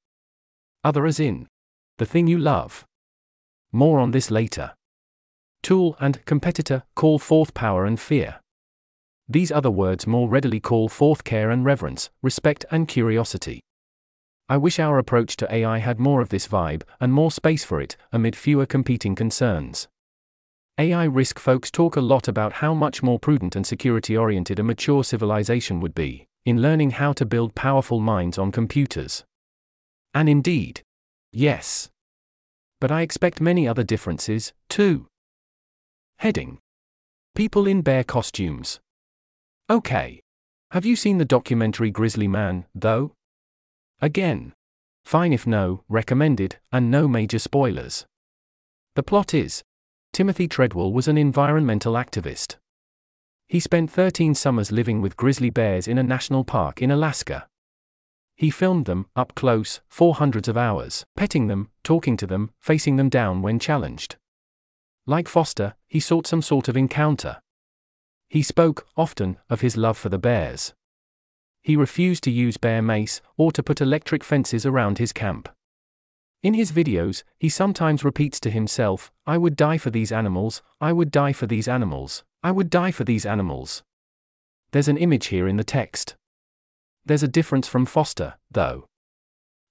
Other 0.83 1.05
as 1.05 1.19
in, 1.19 1.47
the 1.97 2.05
thing 2.05 2.27
you 2.27 2.39
love. 2.39 2.85
More 3.71 3.99
on 3.99 4.11
this 4.11 4.31
later. 4.31 4.73
Tool 5.61 5.95
and 5.99 6.23
competitor 6.25 6.83
call 6.95 7.19
forth 7.19 7.53
power 7.53 7.85
and 7.85 7.99
fear. 7.99 8.39
These 9.27 9.51
other 9.51 9.69
words 9.69 10.07
more 10.07 10.27
readily 10.27 10.59
call 10.59 10.89
forth 10.89 11.23
care 11.23 11.51
and 11.51 11.63
reverence, 11.63 12.09
respect 12.21 12.65
and 12.71 12.87
curiosity. 12.87 13.61
I 14.47 14.57
wish 14.57 14.79
our 14.79 14.97
approach 14.97 15.37
to 15.37 15.53
AI 15.53 15.77
had 15.77 15.99
more 15.99 16.21
of 16.21 16.29
this 16.29 16.47
vibe, 16.47 16.81
and 16.99 17.13
more 17.13 17.31
space 17.31 17.63
for 17.63 17.79
it, 17.79 17.95
amid 18.11 18.35
fewer 18.35 18.65
competing 18.65 19.13
concerns. 19.13 19.87
AI 20.79 21.03
risk 21.03 21.37
folks 21.37 21.69
talk 21.69 21.95
a 21.95 22.01
lot 22.01 22.27
about 22.27 22.53
how 22.53 22.73
much 22.73 23.03
more 23.03 23.19
prudent 23.19 23.55
and 23.55 23.67
security 23.67 24.17
oriented 24.17 24.57
a 24.57 24.63
mature 24.63 25.03
civilization 25.03 25.79
would 25.81 25.93
be, 25.93 26.25
in 26.45 26.63
learning 26.63 26.91
how 26.91 27.13
to 27.13 27.25
build 27.25 27.53
powerful 27.53 27.99
minds 27.99 28.39
on 28.39 28.51
computers. 28.51 29.23
And 30.15 30.27
indeed, 30.27 30.81
yes. 31.31 31.91
But 32.81 32.91
I 32.91 33.01
expect 33.01 33.41
many 33.41 33.67
other 33.67 33.83
differences, 33.83 34.53
too. 34.69 35.07
Heading 36.19 36.59
People 37.35 37.67
in 37.67 37.81
bear 37.81 38.03
costumes. 38.03 38.79
Okay. 39.69 40.21
Have 40.71 40.85
you 40.85 40.95
seen 40.95 41.17
the 41.17 41.25
documentary 41.25 41.91
Grizzly 41.91 42.27
Man, 42.27 42.65
though? 42.75 43.13
Again. 44.01 44.53
Fine 45.05 45.33
if 45.33 45.47
no, 45.47 45.83
recommended, 45.89 46.57
and 46.71 46.91
no 46.91 47.07
major 47.07 47.39
spoilers. 47.39 48.05
The 48.95 49.03
plot 49.03 49.33
is 49.33 49.63
Timothy 50.11 50.47
Treadwell 50.47 50.91
was 50.91 51.07
an 51.07 51.17
environmental 51.17 51.93
activist. 51.93 52.57
He 53.47 53.59
spent 53.59 53.89
13 53.89 54.35
summers 54.35 54.71
living 54.71 55.01
with 55.01 55.17
grizzly 55.17 55.49
bears 55.49 55.87
in 55.87 55.97
a 55.97 56.03
national 56.03 56.43
park 56.43 56.81
in 56.81 56.91
Alaska. 56.91 57.47
He 58.39 58.51
filmed 58.51 58.85
them, 58.85 59.05
up 59.17 59.35
close, 59.35 59.81
for 59.89 60.15
hundreds 60.15 60.47
of 60.47 60.55
hours, 60.55 61.05
petting 61.17 61.47
them, 61.47 61.71
talking 61.83 62.15
to 62.15 62.25
them, 62.25 62.51
facing 62.57 62.95
them 62.95 63.09
down 63.09 63.41
when 63.41 63.59
challenged. 63.59 64.15
Like 65.05 65.27
Foster, 65.27 65.75
he 65.89 65.99
sought 65.99 66.25
some 66.25 66.41
sort 66.41 66.69
of 66.69 66.77
encounter. 66.77 67.41
He 68.29 68.41
spoke, 68.41 68.87
often, 68.95 69.35
of 69.49 69.59
his 69.59 69.75
love 69.75 69.97
for 69.97 70.07
the 70.07 70.17
bears. 70.17 70.73
He 71.63 71.75
refused 71.75 72.23
to 72.23 72.31
use 72.31 72.55
bear 72.55 72.81
mace 72.81 73.19
or 73.35 73.51
to 73.51 73.61
put 73.61 73.81
electric 73.81 74.23
fences 74.23 74.65
around 74.65 74.99
his 74.99 75.11
camp. 75.11 75.49
In 76.41 76.53
his 76.53 76.71
videos, 76.71 77.23
he 77.37 77.49
sometimes 77.49 78.05
repeats 78.05 78.39
to 78.39 78.49
himself, 78.49 79.11
I 79.27 79.37
would 79.37 79.57
die 79.57 79.77
for 79.77 79.89
these 79.89 80.13
animals, 80.13 80.61
I 80.79 80.93
would 80.93 81.11
die 81.11 81.33
for 81.33 81.45
these 81.45 81.67
animals, 81.67 82.23
I 82.41 82.51
would 82.51 82.69
die 82.69 82.91
for 82.91 83.03
these 83.03 83.25
animals. 83.25 83.83
There's 84.71 84.87
an 84.87 84.95
image 84.95 85.25
here 85.25 85.45
in 85.45 85.57
the 85.57 85.65
text. 85.65 86.15
There's 87.09 87.23
a 87.23 87.27
difference 87.27 87.67
from 87.67 87.87
Foster, 87.87 88.35
though. 88.51 88.85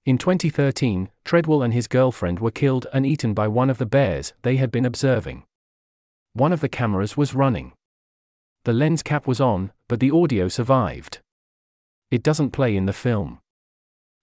In 0.05 0.17
2013, 0.17 1.09
Treadwell 1.23 1.63
and 1.63 1.73
his 1.73 1.87
girlfriend 1.87 2.41
were 2.41 2.51
killed 2.51 2.85
and 2.91 3.05
eaten 3.05 3.33
by 3.33 3.47
one 3.47 3.69
of 3.69 3.77
the 3.77 3.85
bears 3.85 4.33
they 4.41 4.57
had 4.57 4.71
been 4.71 4.83
observing. 4.85 5.45
One 6.33 6.51
of 6.51 6.59
the 6.59 6.67
cameras 6.67 7.15
was 7.15 7.33
running. 7.33 7.71
The 8.65 8.73
lens 8.73 9.01
cap 9.01 9.25
was 9.25 9.39
on, 9.39 9.71
but 9.87 10.01
the 10.01 10.11
audio 10.11 10.49
survived. 10.49 11.19
It 12.11 12.23
doesn't 12.23 12.51
play 12.51 12.75
in 12.75 12.87
the 12.87 12.91
film. 12.91 13.39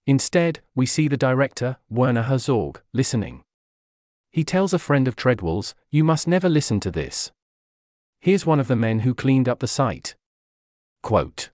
Instead, 0.06 0.60
we 0.74 0.84
see 0.84 1.08
the 1.08 1.16
director, 1.16 1.78
Werner 1.88 2.24
Herzog, 2.24 2.82
listening. 2.92 3.44
He 4.30 4.44
tells 4.44 4.74
a 4.74 4.78
friend 4.78 5.08
of 5.08 5.16
Treadwell's, 5.16 5.74
You 5.90 6.04
must 6.04 6.28
never 6.28 6.50
listen 6.50 6.80
to 6.80 6.90
this. 6.90 7.32
Here's 8.20 8.44
one 8.44 8.60
of 8.60 8.68
the 8.68 8.76
men 8.76 8.98
who 8.98 9.14
cleaned 9.14 9.48
up 9.48 9.60
the 9.60 9.66
site. 9.66 10.16
Quote 11.02 11.48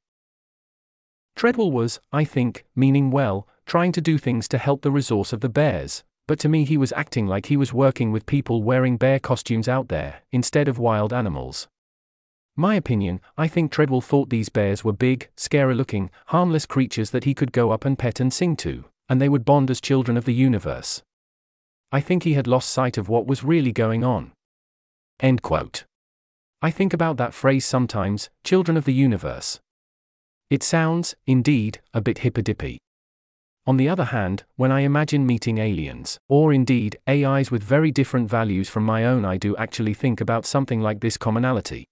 Treadwell 1.37 1.73
was, 1.73 2.01
I 2.13 2.25
think, 2.25 2.65
meaning 2.77 3.11
well, 3.11 3.49
trying 3.67 3.93
to 3.93 4.01
do 4.01 4.19
things 4.19 4.49
to 4.49 4.59
help 4.59 4.83
the 4.83 4.91
resource 4.91 5.33
of 5.33 5.41
the 5.41 5.49
bears, 5.49 6.05
but 6.29 6.39
to 6.41 6.49
me 6.49 6.65
he 6.65 6.77
was 6.77 6.93
acting 6.93 7.27
like 7.27 7.47
he 7.47 7.57
was 7.57 7.73
working 7.73 8.13
with 8.13 8.27
people 8.27 8.63
wearing 8.63 8.97
bear 8.97 9.19
costumes 9.19 9.69
out 9.69 9.89
there, 9.89 10.23
instead 10.31 10.69
of 10.69 10.79
wild 10.79 11.13
animals. 11.13 11.69
My 12.55 12.75
opinion, 12.75 13.21
I 13.39 13.49
think 13.49 13.73
Treadwell 13.73 14.03
thought 14.03 14.29
these 14.29 14.51
bears 14.51 14.85
were 14.85 14.93
big, 14.93 15.31
scary 15.37 15.75
looking, 15.75 16.11
harmless 16.27 16.67
creatures 16.67 17.11
that 17.11 17.25
he 17.25 17.35
could 17.35 17.51
go 17.51 17.71
up 17.71 17.85
and 17.85 17.99
pet 17.99 18.21
and 18.21 18.33
sing 18.33 18.57
to, 18.57 18.85
and 19.09 19.21
they 19.21 19.29
would 19.29 19.45
bond 19.45 19.71
as 19.71 19.81
children 19.81 20.17
of 20.19 20.27
the 20.27 20.35
universe. 20.35 21.03
I 21.91 22.01
think 22.01 22.23
he 22.23 22.35
had 22.35 22.47
lost 22.47 22.71
sight 22.71 22.99
of 22.99 23.09
what 23.09 23.27
was 23.27 23.43
really 23.43 23.73
going 23.73 24.05
on. 24.05 24.33
End 25.19 25.41
quote. 25.41 25.85
I 26.61 26.71
think 26.71 26.93
about 26.93 27.17
that 27.17 27.35
phrase 27.35 27.65
sometimes, 27.65 28.31
children 28.45 28.77
of 28.77 28.85
the 28.85 28.95
universe. 28.95 29.61
It 30.53 30.63
sounds, 30.63 31.15
indeed, 31.27 31.81
a 31.95 32.03
bit 32.03 32.19
hippy-dippy. 32.19 32.77
On 33.67 33.79
the 33.79 33.89
other 33.89 34.05
hand, 34.05 34.45
when 34.57 34.71
I 34.71 34.81
imagine 34.81 35.25
meeting 35.25 35.57
aliens, 35.57 36.19
or 36.29 36.53
indeed, 36.53 36.99
AIs 37.09 37.51
with 37.51 37.63
very 37.63 37.91
different 37.91 38.29
values 38.29 38.69
from 38.69 38.85
my 38.85 39.07
own, 39.07 39.25
I 39.25 39.39
do 39.39 39.57
actually 39.57 39.95
think 39.95 40.21
about 40.21 40.45
something 40.45 40.83
like 40.83 41.01
this 41.01 41.17
commonality. 41.17 41.87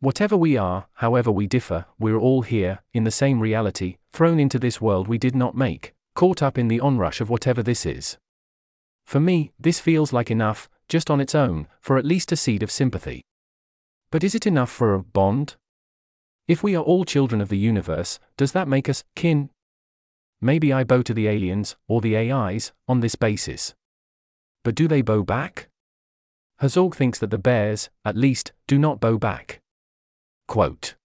Whatever 0.00 0.36
we 0.36 0.58
are, 0.58 0.88
however 0.96 1.32
we 1.32 1.46
differ, 1.46 1.86
we're 1.98 2.18
all 2.18 2.42
here, 2.42 2.80
in 2.92 3.04
the 3.04 3.10
same 3.10 3.40
reality, 3.40 3.96
thrown 4.12 4.38
into 4.38 4.58
this 4.58 4.82
world 4.82 5.08
we 5.08 5.16
did 5.16 5.34
not 5.34 5.56
make, 5.56 5.94
caught 6.14 6.42
up 6.42 6.58
in 6.58 6.68
the 6.68 6.80
onrush 6.80 7.22
of 7.22 7.30
whatever 7.30 7.62
this 7.62 7.86
is. 7.86 8.18
For 9.06 9.20
me, 9.20 9.52
this 9.58 9.80
feels 9.80 10.12
like 10.12 10.30
enough, 10.30 10.68
just 10.86 11.10
on 11.10 11.18
its 11.18 11.34
own, 11.34 11.66
for 11.80 11.96
at 11.96 12.04
least 12.04 12.30
a 12.30 12.36
seed 12.36 12.62
of 12.62 12.70
sympathy. 12.70 13.22
But 14.10 14.22
is 14.22 14.34
it 14.34 14.46
enough 14.46 14.70
for 14.70 14.92
a 14.92 15.02
bond? 15.02 15.56
If 16.50 16.64
we 16.64 16.74
are 16.74 16.82
all 16.82 17.04
children 17.04 17.40
of 17.40 17.48
the 17.48 17.56
universe, 17.56 18.18
does 18.36 18.50
that 18.50 18.66
make 18.66 18.88
us 18.88 19.04
kin? 19.14 19.50
Maybe 20.40 20.72
I 20.72 20.82
bow 20.82 21.00
to 21.02 21.14
the 21.14 21.28
aliens, 21.28 21.76
or 21.86 22.00
the 22.00 22.16
AIs, 22.16 22.72
on 22.88 22.98
this 22.98 23.14
basis. 23.14 23.72
But 24.64 24.74
do 24.74 24.88
they 24.88 25.00
bow 25.00 25.22
back? 25.22 25.68
Herzog 26.58 26.96
thinks 26.96 27.20
that 27.20 27.30
the 27.30 27.38
bears, 27.38 27.88
at 28.04 28.16
least, 28.16 28.50
do 28.66 28.80
not 28.80 28.98
bow 28.98 29.16
back. 29.16 29.60
Quote. 30.48 30.96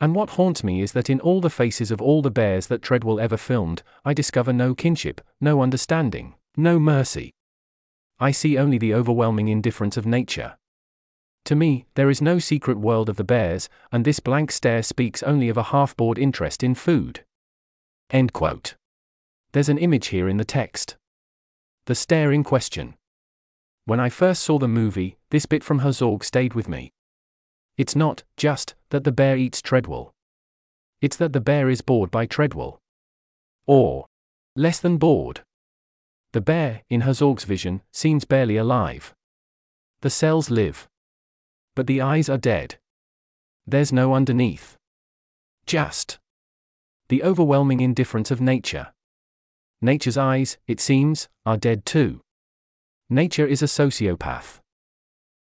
And 0.00 0.14
what 0.14 0.30
haunts 0.38 0.62
me 0.62 0.80
is 0.80 0.92
that 0.92 1.10
in 1.10 1.18
all 1.18 1.40
the 1.40 1.50
faces 1.50 1.90
of 1.90 2.00
all 2.00 2.22
the 2.22 2.30
bears 2.30 2.68
that 2.68 2.82
Treadwell 2.82 3.18
ever 3.18 3.36
filmed, 3.36 3.82
I 4.04 4.14
discover 4.14 4.52
no 4.52 4.76
kinship, 4.76 5.22
no 5.40 5.60
understanding, 5.60 6.34
no 6.56 6.78
mercy. 6.78 7.32
I 8.20 8.30
see 8.30 8.58
only 8.58 8.78
the 8.78 8.94
overwhelming 8.94 9.48
indifference 9.48 9.96
of 9.96 10.06
nature. 10.06 10.56
To 11.44 11.54
me, 11.54 11.84
there 11.94 12.08
is 12.08 12.22
no 12.22 12.38
secret 12.38 12.78
world 12.78 13.08
of 13.08 13.16
the 13.16 13.24
bears, 13.24 13.68
and 13.92 14.04
this 14.04 14.18
blank 14.18 14.50
stare 14.50 14.82
speaks 14.82 15.22
only 15.22 15.48
of 15.48 15.58
a 15.58 15.64
half 15.64 15.96
bored 15.96 16.18
interest 16.18 16.62
in 16.62 16.74
food. 16.74 17.24
End 18.10 18.32
quote. 18.32 18.76
There's 19.52 19.68
an 19.68 19.78
image 19.78 20.08
here 20.08 20.28
in 20.28 20.38
the 20.38 20.44
text. 20.44 20.96
The 21.86 21.94
stare 21.94 22.32
in 22.32 22.44
question. 22.44 22.94
When 23.84 24.00
I 24.00 24.08
first 24.08 24.42
saw 24.42 24.58
the 24.58 24.68
movie, 24.68 25.18
this 25.30 25.44
bit 25.44 25.62
from 25.62 25.80
Herzog 25.80 26.24
stayed 26.24 26.54
with 26.54 26.68
me. 26.68 26.92
It's 27.76 27.94
not, 27.94 28.22
just, 28.38 28.74
that 28.88 29.04
the 29.04 29.12
bear 29.12 29.36
eats 29.36 29.60
Treadwell. 29.60 30.14
It's 31.02 31.16
that 31.16 31.34
the 31.34 31.40
bear 31.40 31.68
is 31.68 31.82
bored 31.82 32.10
by 32.10 32.24
Treadwell. 32.24 32.80
Or, 33.66 34.06
less 34.56 34.80
than 34.80 34.96
bored. 34.96 35.42
The 36.32 36.40
bear, 36.40 36.82
in 36.88 37.02
Herzog's 37.02 37.44
vision, 37.44 37.82
seems 37.92 38.24
barely 38.24 38.56
alive. 38.56 39.12
The 40.00 40.10
cells 40.10 40.48
live. 40.50 40.88
But 41.74 41.86
the 41.86 42.00
eyes 42.00 42.28
are 42.28 42.38
dead. 42.38 42.78
There's 43.66 43.92
no 43.92 44.14
underneath. 44.14 44.76
Just. 45.66 46.18
The 47.08 47.22
overwhelming 47.22 47.80
indifference 47.80 48.30
of 48.30 48.40
nature. 48.40 48.92
Nature's 49.80 50.16
eyes, 50.16 50.58
it 50.66 50.80
seems, 50.80 51.28
are 51.44 51.56
dead 51.56 51.84
too. 51.84 52.20
Nature 53.10 53.46
is 53.46 53.62
a 53.62 53.66
sociopath. 53.66 54.60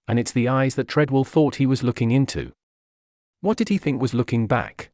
And 0.07 0.17
it's 0.17 0.31
the 0.31 0.47
eyes 0.47 0.75
that 0.75 0.87
Treadwell 0.87 1.23
thought 1.23 1.55
he 1.55 1.65
was 1.65 1.83
looking 1.83 2.11
into. 2.11 2.51
What 3.41 3.57
did 3.57 3.69
he 3.69 3.77
think 3.77 4.01
was 4.01 4.13
looking 4.13 4.47
back? 4.47 4.91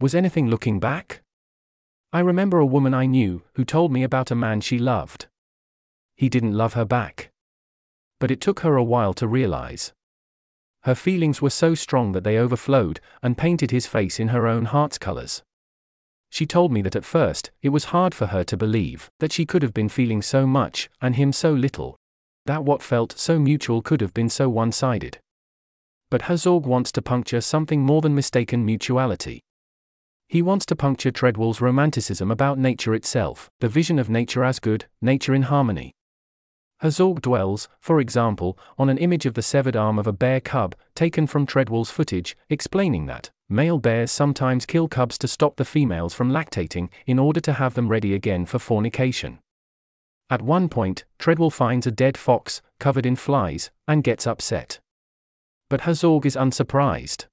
Was 0.00 0.14
anything 0.14 0.48
looking 0.48 0.80
back? 0.80 1.22
I 2.12 2.20
remember 2.20 2.58
a 2.58 2.66
woman 2.66 2.94
I 2.94 3.06
knew 3.06 3.42
who 3.54 3.64
told 3.64 3.92
me 3.92 4.02
about 4.02 4.30
a 4.30 4.34
man 4.34 4.60
she 4.60 4.78
loved. 4.78 5.26
He 6.16 6.28
didn't 6.28 6.56
love 6.56 6.74
her 6.74 6.84
back. 6.84 7.30
But 8.18 8.30
it 8.30 8.40
took 8.40 8.60
her 8.60 8.76
a 8.76 8.84
while 8.84 9.14
to 9.14 9.28
realize. 9.28 9.92
Her 10.84 10.94
feelings 10.94 11.42
were 11.42 11.50
so 11.50 11.74
strong 11.74 12.12
that 12.12 12.24
they 12.24 12.38
overflowed 12.38 13.00
and 13.22 13.36
painted 13.36 13.70
his 13.70 13.86
face 13.86 14.18
in 14.18 14.28
her 14.28 14.46
own 14.46 14.64
heart's 14.64 14.98
colors. 14.98 15.42
She 16.30 16.46
told 16.46 16.72
me 16.72 16.80
that 16.82 16.96
at 16.96 17.04
first, 17.04 17.50
it 17.60 17.70
was 17.70 17.86
hard 17.86 18.14
for 18.14 18.26
her 18.26 18.44
to 18.44 18.56
believe 18.56 19.10
that 19.18 19.32
she 19.32 19.44
could 19.44 19.62
have 19.62 19.74
been 19.74 19.88
feeling 19.88 20.22
so 20.22 20.46
much, 20.46 20.88
and 21.00 21.16
him 21.16 21.32
so 21.32 21.52
little. 21.52 21.96
That 22.46 22.64
what 22.64 22.82
felt 22.82 23.18
so 23.18 23.38
mutual 23.38 23.82
could 23.82 24.00
have 24.00 24.14
been 24.14 24.30
so 24.30 24.48
one 24.48 24.72
sided. 24.72 25.18
But 26.08 26.22
Herzog 26.22 26.66
wants 26.66 26.92
to 26.92 27.02
puncture 27.02 27.40
something 27.40 27.82
more 27.82 28.00
than 28.00 28.14
mistaken 28.14 28.64
mutuality. 28.64 29.40
He 30.28 30.42
wants 30.42 30.64
to 30.66 30.76
puncture 30.76 31.10
Treadwell's 31.10 31.60
romanticism 31.60 32.30
about 32.30 32.58
nature 32.58 32.94
itself, 32.94 33.50
the 33.58 33.68
vision 33.68 33.98
of 33.98 34.08
nature 34.08 34.44
as 34.44 34.60
good, 34.60 34.86
nature 35.02 35.34
in 35.34 35.42
harmony. 35.42 35.92
Herzog 36.80 37.20
dwells, 37.20 37.68
for 37.78 38.00
example, 38.00 38.58
on 38.78 38.88
an 38.88 38.96
image 38.96 39.26
of 39.26 39.34
the 39.34 39.42
severed 39.42 39.76
arm 39.76 39.98
of 39.98 40.06
a 40.06 40.14
bear 40.14 40.40
cub, 40.40 40.74
taken 40.94 41.26
from 41.26 41.44
Treadwell's 41.44 41.90
footage, 41.90 42.38
explaining 42.48 43.04
that 43.04 43.30
male 43.50 43.78
bears 43.78 44.10
sometimes 44.10 44.64
kill 44.64 44.88
cubs 44.88 45.18
to 45.18 45.28
stop 45.28 45.56
the 45.56 45.64
females 45.66 46.14
from 46.14 46.30
lactating 46.30 46.88
in 47.04 47.18
order 47.18 47.40
to 47.40 47.52
have 47.52 47.74
them 47.74 47.88
ready 47.88 48.14
again 48.14 48.46
for 48.46 48.58
fornication. 48.58 49.40
At 50.30 50.40
one 50.40 50.70
point, 50.70 51.04
Treadwell 51.18 51.50
finds 51.50 51.86
a 51.86 51.90
dead 51.90 52.16
fox, 52.16 52.62
covered 52.78 53.04
in 53.04 53.16
flies, 53.16 53.70
and 53.86 54.02
gets 54.02 54.26
upset. 54.26 54.80
But 55.68 55.82
Herzog 55.82 56.24
is 56.24 56.36
unsurprised. 56.36 57.26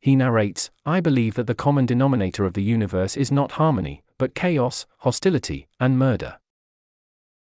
He 0.00 0.16
narrates 0.16 0.70
I 0.86 1.00
believe 1.00 1.34
that 1.34 1.46
the 1.46 1.54
common 1.54 1.84
denominator 1.84 2.46
of 2.46 2.54
the 2.54 2.62
universe 2.62 3.14
is 3.14 3.30
not 3.30 3.52
harmony, 3.52 4.02
but 4.16 4.34
chaos, 4.34 4.86
hostility, 4.98 5.68
and 5.78 5.98
murder. 5.98 6.38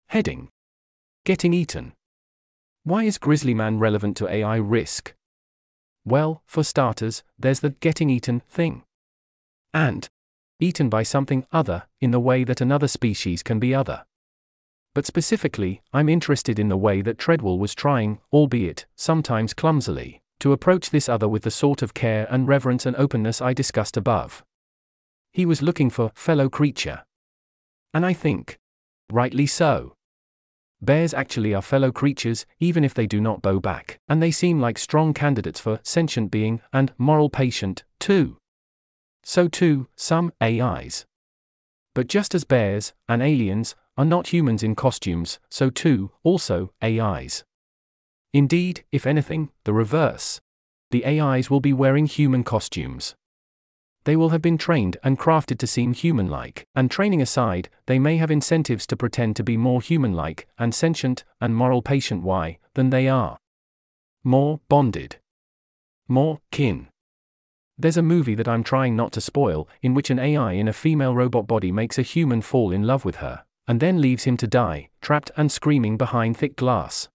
Heading 0.09 0.49
Getting 1.25 1.55
eaten. 1.55 1.93
Why 2.83 3.05
is 3.05 3.17
Grizzly 3.17 3.55
Man 3.55 3.79
relevant 3.79 4.17
to 4.17 4.29
AI 4.29 4.57
risk? 4.57 5.15
Well, 6.05 6.43
for 6.47 6.65
starters, 6.65 7.23
there's 7.39 7.61
the 7.61 7.71
getting 7.71 8.11
eaten 8.11 8.41
thing. 8.51 8.83
And 9.73 10.09
eaten 10.59 10.89
by 10.89 11.05
something 11.05 11.47
other, 11.53 11.85
in 12.01 12.11
the 12.11 12.19
way 12.19 12.43
that 12.43 12.61
another 12.61 12.89
species 12.89 13.45
can 13.45 13.61
be 13.61 13.73
other. 13.73 14.05
But 14.95 15.07
specifically, 15.07 15.81
I'm 15.93 16.09
interested 16.09 16.59
in 16.59 16.69
the 16.69 16.77
way 16.77 17.03
that 17.03 17.19
Treadwell 17.19 17.59
was 17.59 17.73
trying, 17.73 18.19
albeit, 18.33 18.87
sometimes 18.97 19.55
clumsily, 19.55 20.23
to 20.41 20.53
approach 20.53 20.91
this 20.91 21.09
other 21.09 21.29
with 21.29 21.45
the 21.45 21.53
sort 21.53 21.83
of 21.83 21.95
care 21.95 22.27
and 22.31 22.49
reverence 22.49 22.85
and 22.85 22.97
openness 22.97 23.41
I 23.41 23.53
discussed 23.53 23.97
above. 23.97 24.43
He 25.33 25.47
was 25.47 25.63
looking 25.63 25.89
for 25.89 26.11
fellow 26.17 26.49
creature. 26.49 27.05
And 27.95 28.05
I 28.05 28.13
think, 28.13 28.59
rightly 29.09 29.47
so. 29.47 29.95
Bears 30.85 31.15
actually 31.15 31.55
are 31.55 31.63
fellow 31.63 31.93
creatures, 31.93 32.45
even 32.59 32.83
if 32.83 32.93
they 32.93 33.07
do 33.07 33.21
not 33.21 33.41
bow 33.41 33.61
back, 33.61 34.01
and 34.09 34.21
they 34.21 34.33
seem 34.33 34.61
like 34.61 34.77
strong 34.77 35.15
candidates 35.15 35.61
for 35.61 35.79
sentient 35.85 36.33
being 36.33 36.61
and 36.73 36.93
moral 36.99 37.31
patient, 37.31 37.85
too. 38.01 38.37
So, 39.23 39.47
too, 39.47 39.87
some 39.95 40.33
AIs. 40.43 41.07
But 41.95 42.09
just 42.09 42.35
as 42.35 42.43
bears 42.43 42.95
and 43.09 43.23
aliens 43.23 43.77
are 43.97 44.05
not 44.05 44.33
humans 44.33 44.65
in 44.65 44.75
costumes, 44.75 45.39
so 45.51 45.71
too, 45.71 46.11
also, 46.25 46.73
AIs. 46.83 47.45
Indeed, 48.33 48.83
if 48.91 49.07
anything, 49.07 49.51
the 49.63 49.73
reverse. 49.73 50.41
The 50.91 51.07
AIs 51.07 51.49
will 51.49 51.61
be 51.61 51.73
wearing 51.73 52.07
human 52.07 52.43
costumes. 52.43 53.15
They 54.05 54.17
will 54.17 54.31
have 54.31 54.43
been 54.43 54.59
trained 54.59 54.97
and 55.05 55.19
crafted 55.19 55.59
to 55.59 55.67
seem 55.67 55.93
human 55.93 56.29
like, 56.29 56.67
and 56.75 56.91
training 56.91 57.23
aside, 57.23 57.69
they 57.87 57.99
may 57.99 58.17
have 58.17 58.31
incentives 58.31 58.87
to 58.89 58.97
pretend 58.97 59.37
to 59.37 59.45
be 59.45 59.57
more 59.57 59.81
human 59.81 60.13
like, 60.13 60.49
and 60.59 60.75
sentient, 60.75 61.25
and 61.41 61.55
moral 61.55 61.83
patient 61.83 62.23
why, 62.23 62.59
than 62.75 62.91
they 62.91 63.07
are. 63.09 63.39
More 64.25 64.61
bonded. 64.69 65.17
More 66.09 66.41
kin. 66.51 66.89
There's 67.79 67.97
a 67.97 68.03
movie 68.03 68.35
that 68.35 68.49
I'm 68.49 68.65
trying 68.65 68.97
not 68.97 69.13
to 69.13 69.21
spoil, 69.21 69.69
in 69.83 69.95
which 69.95 70.11
an 70.11 70.19
AI 70.19 70.53
in 70.53 70.69
a 70.69 70.73
female 70.73 71.15
robot 71.15 71.47
body 71.47 71.71
makes 71.71 71.99
a 71.99 72.03
human 72.03 72.43
fall 72.43 72.73
in 72.73 72.83
love 72.83 73.05
with 73.05 73.17
her, 73.17 73.45
and 73.69 73.79
then 73.79 74.01
leaves 74.01 74.25
him 74.25 74.37
to 74.39 74.47
die, 74.47 74.91
trapped 75.01 75.31
and 75.37 75.51
screaming 75.51 75.97
behind 75.97 76.37
thick 76.37 76.57
glass. 76.57 77.09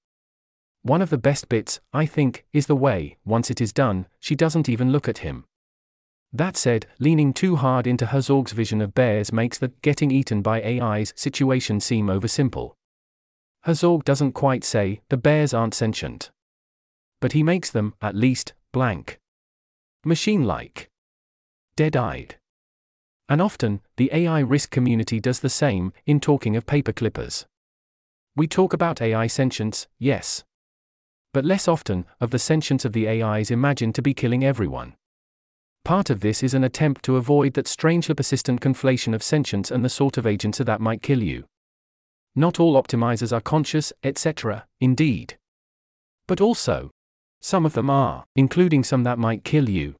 One 0.84 1.02
of 1.02 1.10
the 1.10 1.18
best 1.18 1.50
bits, 1.50 1.82
I 1.92 2.06
think, 2.06 2.46
is 2.54 2.68
the 2.68 2.76
way, 2.76 3.18
once 3.26 3.52
it 3.52 3.60
is 3.60 3.74
done, 3.74 4.08
she 4.20 4.36
doesn't 4.36 4.70
even 4.70 4.92
look 4.92 5.10
at 5.10 5.18
him. 5.18 5.44
That 6.34 6.58
said, 6.58 6.86
leaning 7.00 7.34
too 7.34 7.56
hard 7.56 7.88
into 7.88 8.08
Herzog's 8.08 8.52
vision 8.52 8.82
of 8.82 8.94
bears 8.94 9.32
makes 9.32 9.58
the 9.58 9.70
getting 9.82 10.12
eaten 10.12 10.42
by 10.42 10.62
AIs 10.62 11.14
situation 11.16 11.80
seem 11.80 12.08
oversimple. 12.08 12.74
Herzog 13.64 14.06
doesn't 14.06 14.34
quite 14.34 14.64
say 14.64 15.02
the 15.10 15.18
bears 15.18 15.54
aren't 15.54 15.74
sentient. 15.74 16.32
But 17.20 17.32
he 17.32 17.44
makes 17.44 17.70
them, 17.70 17.96
at 18.02 18.16
least, 18.16 18.54
blank. 18.72 19.20
Machine 20.06 20.44
like. 20.44 20.90
Dead 21.76 21.96
eyed. 21.96 22.36
And 23.30 23.42
often, 23.42 23.82
the 23.98 24.10
AI 24.14 24.40
risk 24.40 24.70
community 24.70 25.20
does 25.20 25.40
the 25.40 25.50
same 25.50 25.92
in 26.06 26.20
talking 26.20 26.56
of 26.56 26.66
paper 26.66 26.94
clippers. 26.94 27.46
We 28.36 28.48
talk 28.48 28.72
about 28.72 29.02
AI 29.02 29.28
sentience, 29.28 29.88
yes. 29.98 30.44
But 31.34 31.44
less 31.44 31.68
often, 31.68 32.06
of 32.22 32.32
the 32.32 32.40
sentience 32.40 32.86
of 32.86 32.94
the 32.94 33.10
AIs 33.10 33.52
imagined 33.52 33.96
to 33.96 34.02
be 34.02 34.14
killing 34.14 34.46
everyone. 34.46 34.96
Part 35.88 36.10
of 36.10 36.20
this 36.20 36.44
is 36.44 36.54
an 36.54 36.66
attempt 36.66 37.02
to 37.04 37.16
avoid 37.16 37.54
that 37.54 37.66
strangely 37.66 38.14
persistent 38.14 38.60
conflation 38.60 39.16
of 39.16 39.24
sentience 39.24 39.72
and 39.72 39.86
the 39.86 39.90
sort 39.90 40.18
of 40.18 40.28
agents 40.28 40.58
that 40.58 40.82
might 40.82 41.02
kill 41.02 41.24
you. 41.24 41.46
Not 42.36 42.60
all 42.60 42.74
optimizers 42.74 43.32
are 43.32 43.40
conscious, 43.40 43.94
etc., 44.04 44.66
indeed. 44.82 45.38
But 46.28 46.42
also, 46.42 46.92
some 47.40 47.66
of 47.66 47.72
them 47.72 47.90
are, 47.90 48.26
including 48.36 48.84
some 48.84 49.04
that 49.04 49.18
might 49.18 49.46
kill 49.46 49.70
you. 49.70 49.96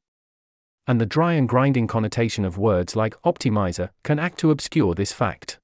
And 0.86 1.00
the 1.00 1.06
dry 1.06 1.32
and 1.32 1.48
grinding 1.48 1.86
connotation 1.86 2.44
of 2.44 2.58
words 2.58 2.94
like 2.94 3.22
optimizer 3.22 3.88
can 4.02 4.18
act 4.18 4.38
to 4.40 4.50
obscure 4.50 4.94
this 4.94 5.14
fact. 5.14 5.58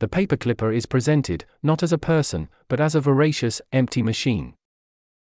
The 0.00 0.08
paperclipper 0.08 0.76
is 0.76 0.84
presented, 0.84 1.46
not 1.62 1.82
as 1.82 1.94
a 1.94 1.96
person, 1.96 2.50
but 2.68 2.78
as 2.78 2.94
a 2.94 3.00
voracious, 3.00 3.62
empty 3.72 4.02
machine. 4.02 4.52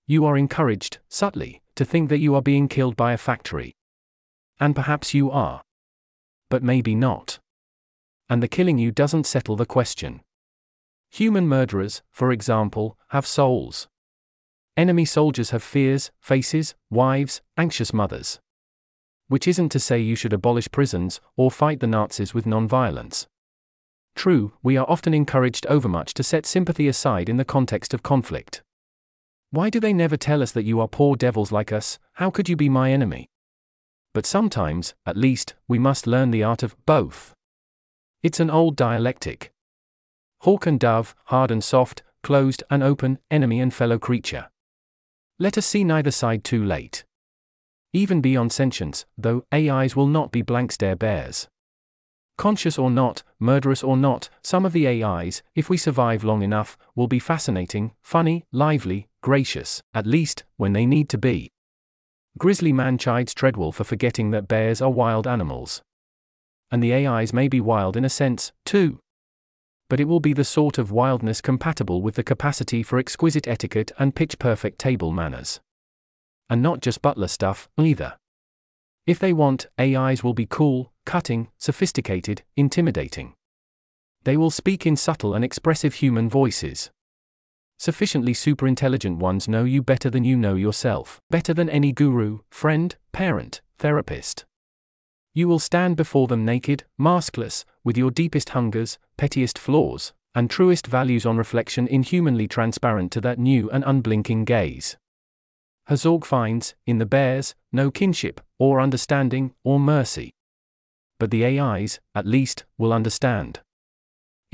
You 0.07 0.27
are 0.27 0.37
encouraged, 0.37 0.99
subtly, 1.09 1.63
to 1.77 1.87
think 1.87 2.11
that 2.11 2.19
you 2.19 2.35
are 2.35 2.43
being 2.43 2.69
killed 2.69 2.97
by 2.97 3.15
a 3.15 3.17
factory. 3.17 3.75
And 4.61 4.75
perhaps 4.75 5.15
you 5.15 5.31
are. 5.31 5.63
But 6.49 6.63
maybe 6.63 6.95
not. 6.95 7.39
And 8.29 8.43
the 8.43 8.49
killing 8.49 8.79
you 8.79 8.91
doesn't 8.91 9.27
settle 9.27 9.57
the 9.57 9.67
question. 9.67 10.23
Human 11.11 11.47
murderers, 11.47 12.03
for 12.11 12.33
example, 12.33 12.99
have 13.09 13.27
souls. 13.27 13.89
Enemy 14.77 15.05
soldiers 15.05 15.51
have 15.51 15.63
fears, 15.63 16.11
faces, 16.21 16.75
wives, 16.91 17.43
anxious 17.57 17.93
mothers. 17.93 18.41
Which 19.29 19.47
isn't 19.47 19.69
to 19.71 19.79
say 19.79 20.01
you 20.01 20.17
should 20.17 20.33
abolish 20.33 20.71
prisons 20.71 21.21
or 21.37 21.51
fight 21.51 21.81
the 21.81 21.87
Nazis 21.87 22.35
with 22.35 22.47
non-violence. 22.47 23.27
True, 24.17 24.53
we 24.63 24.77
are 24.77 24.87
often 24.89 25.15
encouraged 25.15 25.67
overmuch 25.67 26.15
to 26.15 26.23
set 26.23 26.47
sympathy 26.47 26.89
aside 26.89 27.29
in 27.29 27.37
the 27.37 27.45
context 27.45 27.95
of 27.95 28.03
conflict. 28.03 28.63
Why 29.51 29.71
do 29.71 29.79
they 29.81 29.93
never 29.93 30.17
tell 30.17 30.43
us 30.43 30.53
that 30.53 30.65
you 30.65 30.81
are 30.81 30.89
poor 30.89 31.17
devils 31.17 31.53
like 31.53 31.73
us? 31.73 31.99
How 32.15 32.31
could 32.31 32.49
you 32.49 32.57
be 32.57 32.69
my 32.69 32.91
enemy? 32.91 33.29
But 34.15 34.25
sometimes, 34.25 34.95
at 35.05 35.17
least, 35.17 35.55
we 35.69 35.79
must 35.79 36.07
learn 36.07 36.31
the 36.31 36.43
art 36.43 36.63
of 36.63 36.77
both. 36.87 37.35
It's 38.23 38.41
an 38.41 38.49
old 38.49 38.77
dialectic. 38.77 39.53
Hawk 40.41 40.67
and 40.67 40.81
dove, 40.81 41.15
hard 41.27 41.51
and 41.51 41.63
soft, 41.63 42.03
closed 42.23 42.63
and 42.71 42.83
open, 42.83 43.19
enemy 43.31 43.61
and 43.61 43.75
fellow 43.75 43.99
creature. 43.99 44.49
Let 45.39 45.59
us 45.59 45.67
see 45.67 45.85
neither 45.85 46.13
side 46.13 46.45
too 46.45 46.65
late. 46.65 47.05
Even 47.93 48.21
beyond 48.21 48.53
sentience, 48.53 49.05
though, 49.19 49.45
AIs 49.53 49.97
will 49.97 50.07
not 50.07 50.31
be 50.31 50.43
blank 50.43 50.73
stare 50.73 50.97
bears. 50.97 51.49
Conscious 52.37 52.79
or 52.79 52.91
not, 52.91 53.23
murderous 53.39 53.83
or 53.83 53.97
not, 53.97 54.29
some 54.43 54.65
of 54.65 54.73
the 54.73 55.05
AIs, 55.05 55.43
if 55.55 55.69
we 55.69 55.77
survive 55.77 56.25
long 56.25 56.43
enough, 56.43 56.77
will 56.95 57.07
be 57.07 57.19
fascinating, 57.19 57.93
funny, 58.03 58.45
lively, 58.53 59.09
gracious, 59.23 59.83
at 59.93 60.07
least, 60.07 60.45
when 60.57 60.73
they 60.73 60.87
need 60.87 61.09
to 61.09 61.19
be. 61.19 61.51
Grizzly 62.37 62.73
Man 62.73 62.99
chides 62.99 63.33
Treadwell 63.33 63.71
for 63.73 63.85
forgetting 63.85 64.31
that 64.31 64.49
bears 64.49 64.83
are 64.83 64.91
wild 64.91 65.27
animals. 65.27 65.83
And 66.71 66.83
the 66.83 66.93
AIs 66.93 67.33
may 67.33 67.47
be 67.47 67.61
wild 67.61 67.97
in 67.97 68.05
a 68.05 68.09
sense, 68.11 68.53
too. 68.65 68.99
But 69.89 70.01
it 70.01 70.09
will 70.09 70.21
be 70.21 70.33
the 70.33 70.45
sort 70.45 70.77
of 70.79 70.91
wildness 70.91 71.41
compatible 71.41 72.03
with 72.03 72.17
the 72.17 72.25
capacity 72.25 72.83
for 72.83 72.99
exquisite 72.99 73.47
etiquette 73.47 73.93
and 73.99 74.17
pitch 74.17 74.39
perfect 74.39 74.79
table 74.79 75.13
manners. 75.13 75.61
and 76.51 76.63
not 76.63 76.81
just 76.81 77.03
butler 77.03 77.29
stuff, 77.29 77.69
either. 77.79 78.17
If 79.07 79.19
they 79.19 79.33
want, 79.33 79.67
AIs 79.79 80.23
will 80.23 80.35
be 80.35 80.47
cool, 80.47 80.93
cutting, 81.07 81.49
sophisticated, 81.59 82.43
intimidating. 82.57 83.35
They 84.25 84.37
will 84.37 84.51
speak 84.51 84.87
in 84.87 84.97
subtle 84.97 85.35
and 85.35 85.45
expressive 85.45 85.95
human 85.95 86.29
voices. 86.29 86.91
Sufficiently 87.79 88.33
superintelligent 88.33 89.19
ones 89.19 89.49
know 89.49 89.65
you 89.65 89.83
better 89.83 90.09
than 90.09 90.25
you 90.25 90.37
know 90.37 90.55
yourself, 90.55 91.21
better 91.31 91.53
than 91.53 91.69
any 91.69 91.93
guru, 91.93 92.41
friend, 92.51 92.97
parent, 93.13 93.61
therapist. 93.79 94.45
You 95.35 95.49
will 95.49 95.59
stand 95.59 95.97
before 95.97 96.29
them 96.29 96.45
naked, 96.45 96.85
maskless, 96.99 97.65
with 97.83 97.99
your 97.99 98.11
deepest 98.11 98.51
hungers, 98.51 98.99
pettiest 99.17 99.59
flaws, 99.59 100.13
and 100.35 100.49
truest 100.49 100.87
values 100.87 101.27
on 101.27 101.37
reflection 101.37 101.87
inhumanly 101.89 102.49
transparent 102.49 103.11
to 103.13 103.21
that 103.21 103.39
new 103.39 103.69
and 103.71 103.85
unblinking 103.85 104.45
gaze. 104.45 104.97
Herzog 105.87 106.25
finds, 106.25 106.75
in 106.87 106.99
the 106.99 107.07
bears, 107.07 107.55
no 107.73 107.91
kinship, 107.91 108.41
or 108.59 108.81
understanding, 108.81 109.53
or 109.65 109.79
mercy. 109.79 110.31
But 111.19 111.31
the 111.31 111.45
AIs, 111.45 112.01
at 112.15 112.27
least, 112.27 112.65
will 112.79 112.93
understand. 112.93 113.61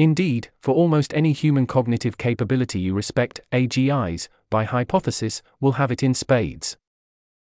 Indeed, 0.00 0.50
for 0.62 0.74
almost 0.74 1.12
any 1.12 1.34
human 1.34 1.66
cognitive 1.66 2.16
capability 2.16 2.80
you 2.80 2.94
respect, 2.94 3.38
AGIs, 3.52 4.28
by 4.48 4.64
hypothesis, 4.64 5.42
will 5.60 5.72
have 5.72 5.92
it 5.92 6.02
in 6.02 6.14
spades. 6.14 6.78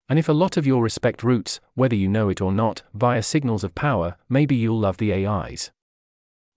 And 0.09 0.19
if 0.19 0.27
a 0.27 0.33
lot 0.33 0.57
of 0.57 0.67
your 0.67 0.83
respect 0.83 1.23
roots, 1.23 1.61
whether 1.75 1.95
you 1.95 2.09
know 2.09 2.27
it 2.27 2.41
or 2.41 2.51
not, 2.51 2.81
via 2.93 3.23
signals 3.23 3.63
of 3.63 3.75
power, 3.75 4.17
maybe 4.27 4.57
you'll 4.57 4.77
love 4.77 4.97
the 4.97 5.25
AIs. 5.25 5.71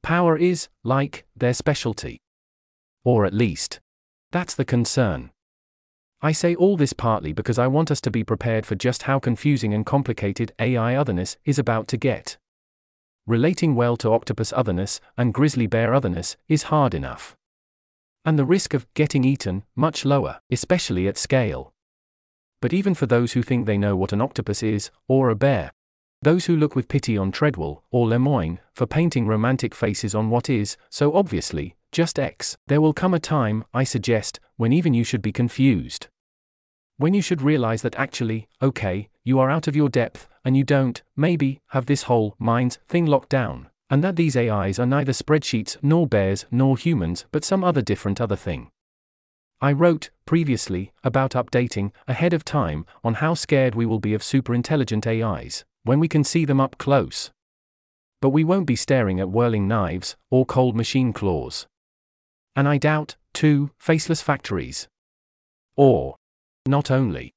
Power 0.03 0.37
is, 0.37 0.69
like, 0.83 1.25
their 1.37 1.55
specialty. 1.55 2.19
Or 3.05 3.25
at 3.25 3.33
least, 3.33 3.79
that's 4.33 4.57
the 4.57 4.65
concern. 4.65 5.31
I 6.21 6.33
say 6.33 6.57
all 6.57 6.77
this 6.77 6.95
partly 6.95 7.33
because 7.33 7.61
I 7.61 7.69
want 7.69 7.93
us 7.93 8.01
to 8.01 8.11
be 8.11 8.25
prepared 8.25 8.67
for 8.67 8.75
just 8.75 9.05
how 9.05 9.21
confusing 9.21 9.73
and 9.73 9.87
complicated 9.87 10.51
AI 10.59 10.97
otherness 10.97 11.37
is 11.45 11.61
about 11.61 11.87
to 11.87 11.97
get. 11.97 12.39
Relating 13.27 13.75
well 13.75 13.97
to 13.97 14.13
octopus 14.13 14.53
otherness 14.53 15.01
and 15.17 15.35
grizzly 15.35 15.67
bear 15.67 15.93
otherness 15.93 16.37
is 16.49 16.65
hard 16.65 16.95
enough. 16.95 17.37
And 18.25 18.39
the 18.39 18.45
risk 18.45 18.73
of 18.73 18.93
getting 18.95 19.25
eaten 19.25 19.65
much 19.75 20.05
lower, 20.05 20.39
especially 20.51 21.09
at 21.09 21.19
scale. 21.19 21.73
But 22.61 22.73
even 22.73 22.95
for 22.95 23.07
those 23.07 23.33
who 23.33 23.43
think 23.43 23.67
they 23.67 23.79
know 23.79 23.97
what 23.97 24.13
an 24.13 24.21
octopus 24.21 24.63
is, 24.63 24.91
or 25.09 25.29
a 25.29 25.35
bear, 25.35 25.73
those 26.23 26.47
who 26.47 26.57
look 26.57 26.75
with 26.75 26.89
pity 26.89 27.19
on 27.19 27.33
Treadwell 27.33 27.83
or 27.91 28.07
Lemoine 28.07 28.59
for 28.73 28.87
painting 28.87 29.27
romantic 29.27 29.75
faces 29.75 30.15
on 30.15 30.31
what 30.31 30.49
is, 30.49 30.77
so 30.89 31.13
obviously, 31.13 31.75
just 31.93 32.19
X, 32.19 32.57
there 32.69 32.81
will 32.81 32.93
come 32.93 33.13
a 33.15 33.19
time, 33.19 33.65
I 33.75 33.85
suggest, 33.85 34.41
when 34.57 34.73
even 34.73 34.95
you 34.95 35.05
should 35.05 35.23
be 35.23 35.33
confused. 35.33 36.09
When 36.99 37.13
you 37.13 37.21
should 37.21 37.43
realize 37.43 37.83
that 37.83 37.97
actually, 37.97 38.49
okay, 38.63 39.11
you 39.23 39.39
are 39.39 39.51
out 39.51 39.69
of 39.69 39.77
your 39.77 39.91
depth, 39.91 40.29
and 40.47 40.57
you 40.57 40.65
don't, 40.65 41.03
maybe, 41.15 41.61
have 41.69 41.85
this 41.85 42.05
whole 42.05 42.35
minds 42.39 42.79
thing 42.89 43.05
locked 43.05 43.29
down, 43.29 43.69
and 43.91 44.03
that 44.03 44.17
these 44.17 44.37
AIs 44.37 44.79
are 44.79 44.87
neither 44.87 45.13
spreadsheets 45.13 45.77
nor 45.83 46.07
bears 46.07 46.47
nor 46.51 46.79
humans 46.79 47.27
but 47.33 47.45
some 47.45 47.63
other 47.63 47.83
different 47.83 48.19
other 48.19 48.37
thing. 48.37 48.71
I 49.61 49.73
wrote, 49.73 50.11
previously, 50.25 50.93
about 51.05 51.33
updating, 51.33 51.93
ahead 52.09 52.33
of 52.33 52.45
time, 52.45 52.87
on 53.05 53.15
how 53.15 53.35
scared 53.35 53.75
we 53.75 53.85
will 53.85 54.01
be 54.01 54.15
of 54.15 54.23
superintelligent 54.23 55.07
AIs, 55.07 55.65
when 55.83 56.01
we 56.01 56.09
can 56.09 56.25
see 56.25 56.45
them 56.47 56.61
up 56.61 56.79
close. 56.79 57.31
But 58.23 58.31
we 58.31 58.43
won't 58.43 58.67
be 58.67 58.77
staring 58.77 59.21
at 59.21 59.31
whirling 59.31 59.69
knives, 59.69 60.17
or 60.31 60.47
cold 60.47 60.75
machine 60.75 61.13
claws. 61.13 61.67
And 62.55 62.67
I 62.67 62.79
doubt, 62.79 63.17
too, 63.35 63.71
faceless 63.79 64.23
factories. 64.23 64.89
Or, 65.77 66.17
not 66.67 66.91
only. 66.91 67.35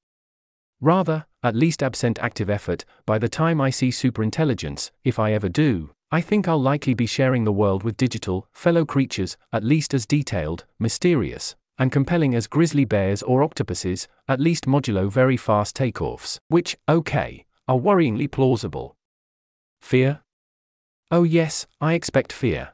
Rather, 0.82 1.26
at 1.44 1.56
least 1.56 1.84
absent 1.84 2.20
active 2.20 2.50
effort, 2.50 2.86
by 3.06 3.18
the 3.18 3.30
time 3.30 3.60
I 3.60 3.70
see 3.70 3.90
superintelligence, 3.90 4.92
if 5.04 5.20
I 5.20 5.34
ever 5.34 5.50
do, 5.50 5.92
I 6.12 6.22
think 6.22 6.48
I'll 6.48 6.62
likely 6.62 6.94
be 6.94 7.06
sharing 7.06 7.44
the 7.44 7.52
world 7.52 7.84
with 7.84 7.98
digital, 7.98 8.48
fellow 8.52 8.86
creatures, 8.86 9.38
at 9.54 9.64
least 9.64 9.94
as 9.94 10.06
detailed, 10.06 10.66
mysterious, 10.80 11.56
and 11.78 11.92
compelling 11.92 12.34
as 12.34 12.48
grizzly 12.48 12.84
bears 12.84 13.22
or 13.24 13.44
octopuses, 13.44 14.08
at 14.28 14.40
least 14.40 14.66
modulo 14.66 15.10
very 15.10 15.38
fast 15.38 15.78
takeoffs, 15.78 16.40
which, 16.48 16.78
okay, 16.90 17.46
are 17.68 17.78
worryingly 17.78 18.30
plausible. 18.30 18.96
Fear? 19.82 20.22
Oh, 21.12 21.24
yes, 21.24 21.68
I 21.80 21.94
expect 21.94 22.34
fear. 22.34 22.74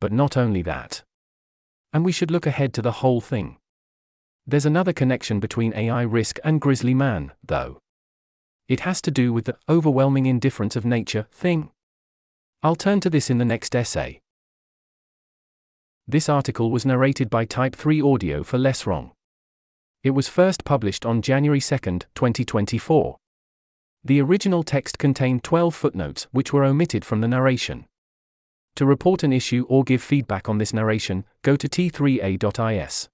But 0.00 0.12
not 0.12 0.36
only 0.36 0.62
that. 0.62 1.02
And 1.92 2.04
we 2.04 2.12
should 2.12 2.30
look 2.30 2.46
ahead 2.46 2.72
to 2.74 2.82
the 2.82 2.92
whole 2.92 3.20
thing. 3.20 3.58
There's 4.50 4.64
another 4.64 4.94
connection 4.94 5.40
between 5.40 5.74
AI 5.74 6.00
risk 6.00 6.38
and 6.42 6.58
Grizzly 6.58 6.94
Man, 6.94 7.32
though. 7.44 7.80
It 8.66 8.80
has 8.80 9.02
to 9.02 9.10
do 9.10 9.30
with 9.30 9.44
the 9.44 9.58
overwhelming 9.68 10.24
indifference 10.24 10.74
of 10.74 10.86
nature 10.86 11.26
thing. 11.30 11.70
I'll 12.62 12.74
turn 12.74 13.00
to 13.00 13.10
this 13.10 13.28
in 13.28 13.36
the 13.36 13.44
next 13.44 13.76
essay. 13.76 14.22
This 16.06 16.30
article 16.30 16.70
was 16.70 16.86
narrated 16.86 17.28
by 17.28 17.44
Type 17.44 17.76
3 17.76 18.00
Audio 18.00 18.42
for 18.42 18.56
LessWrong. 18.56 19.10
It 20.02 20.12
was 20.12 20.28
first 20.28 20.64
published 20.64 21.04
on 21.04 21.20
January 21.20 21.60
2, 21.60 21.76
2024. 22.14 23.18
The 24.02 24.20
original 24.22 24.62
text 24.62 24.98
contained 24.98 25.44
12 25.44 25.74
footnotes 25.74 26.26
which 26.30 26.54
were 26.54 26.64
omitted 26.64 27.04
from 27.04 27.20
the 27.20 27.28
narration. 27.28 27.84
To 28.76 28.86
report 28.86 29.22
an 29.22 29.34
issue 29.34 29.66
or 29.68 29.84
give 29.84 30.02
feedback 30.02 30.48
on 30.48 30.56
this 30.56 30.72
narration, 30.72 31.26
go 31.42 31.54
to 31.54 31.68
t3a.is. 31.68 33.10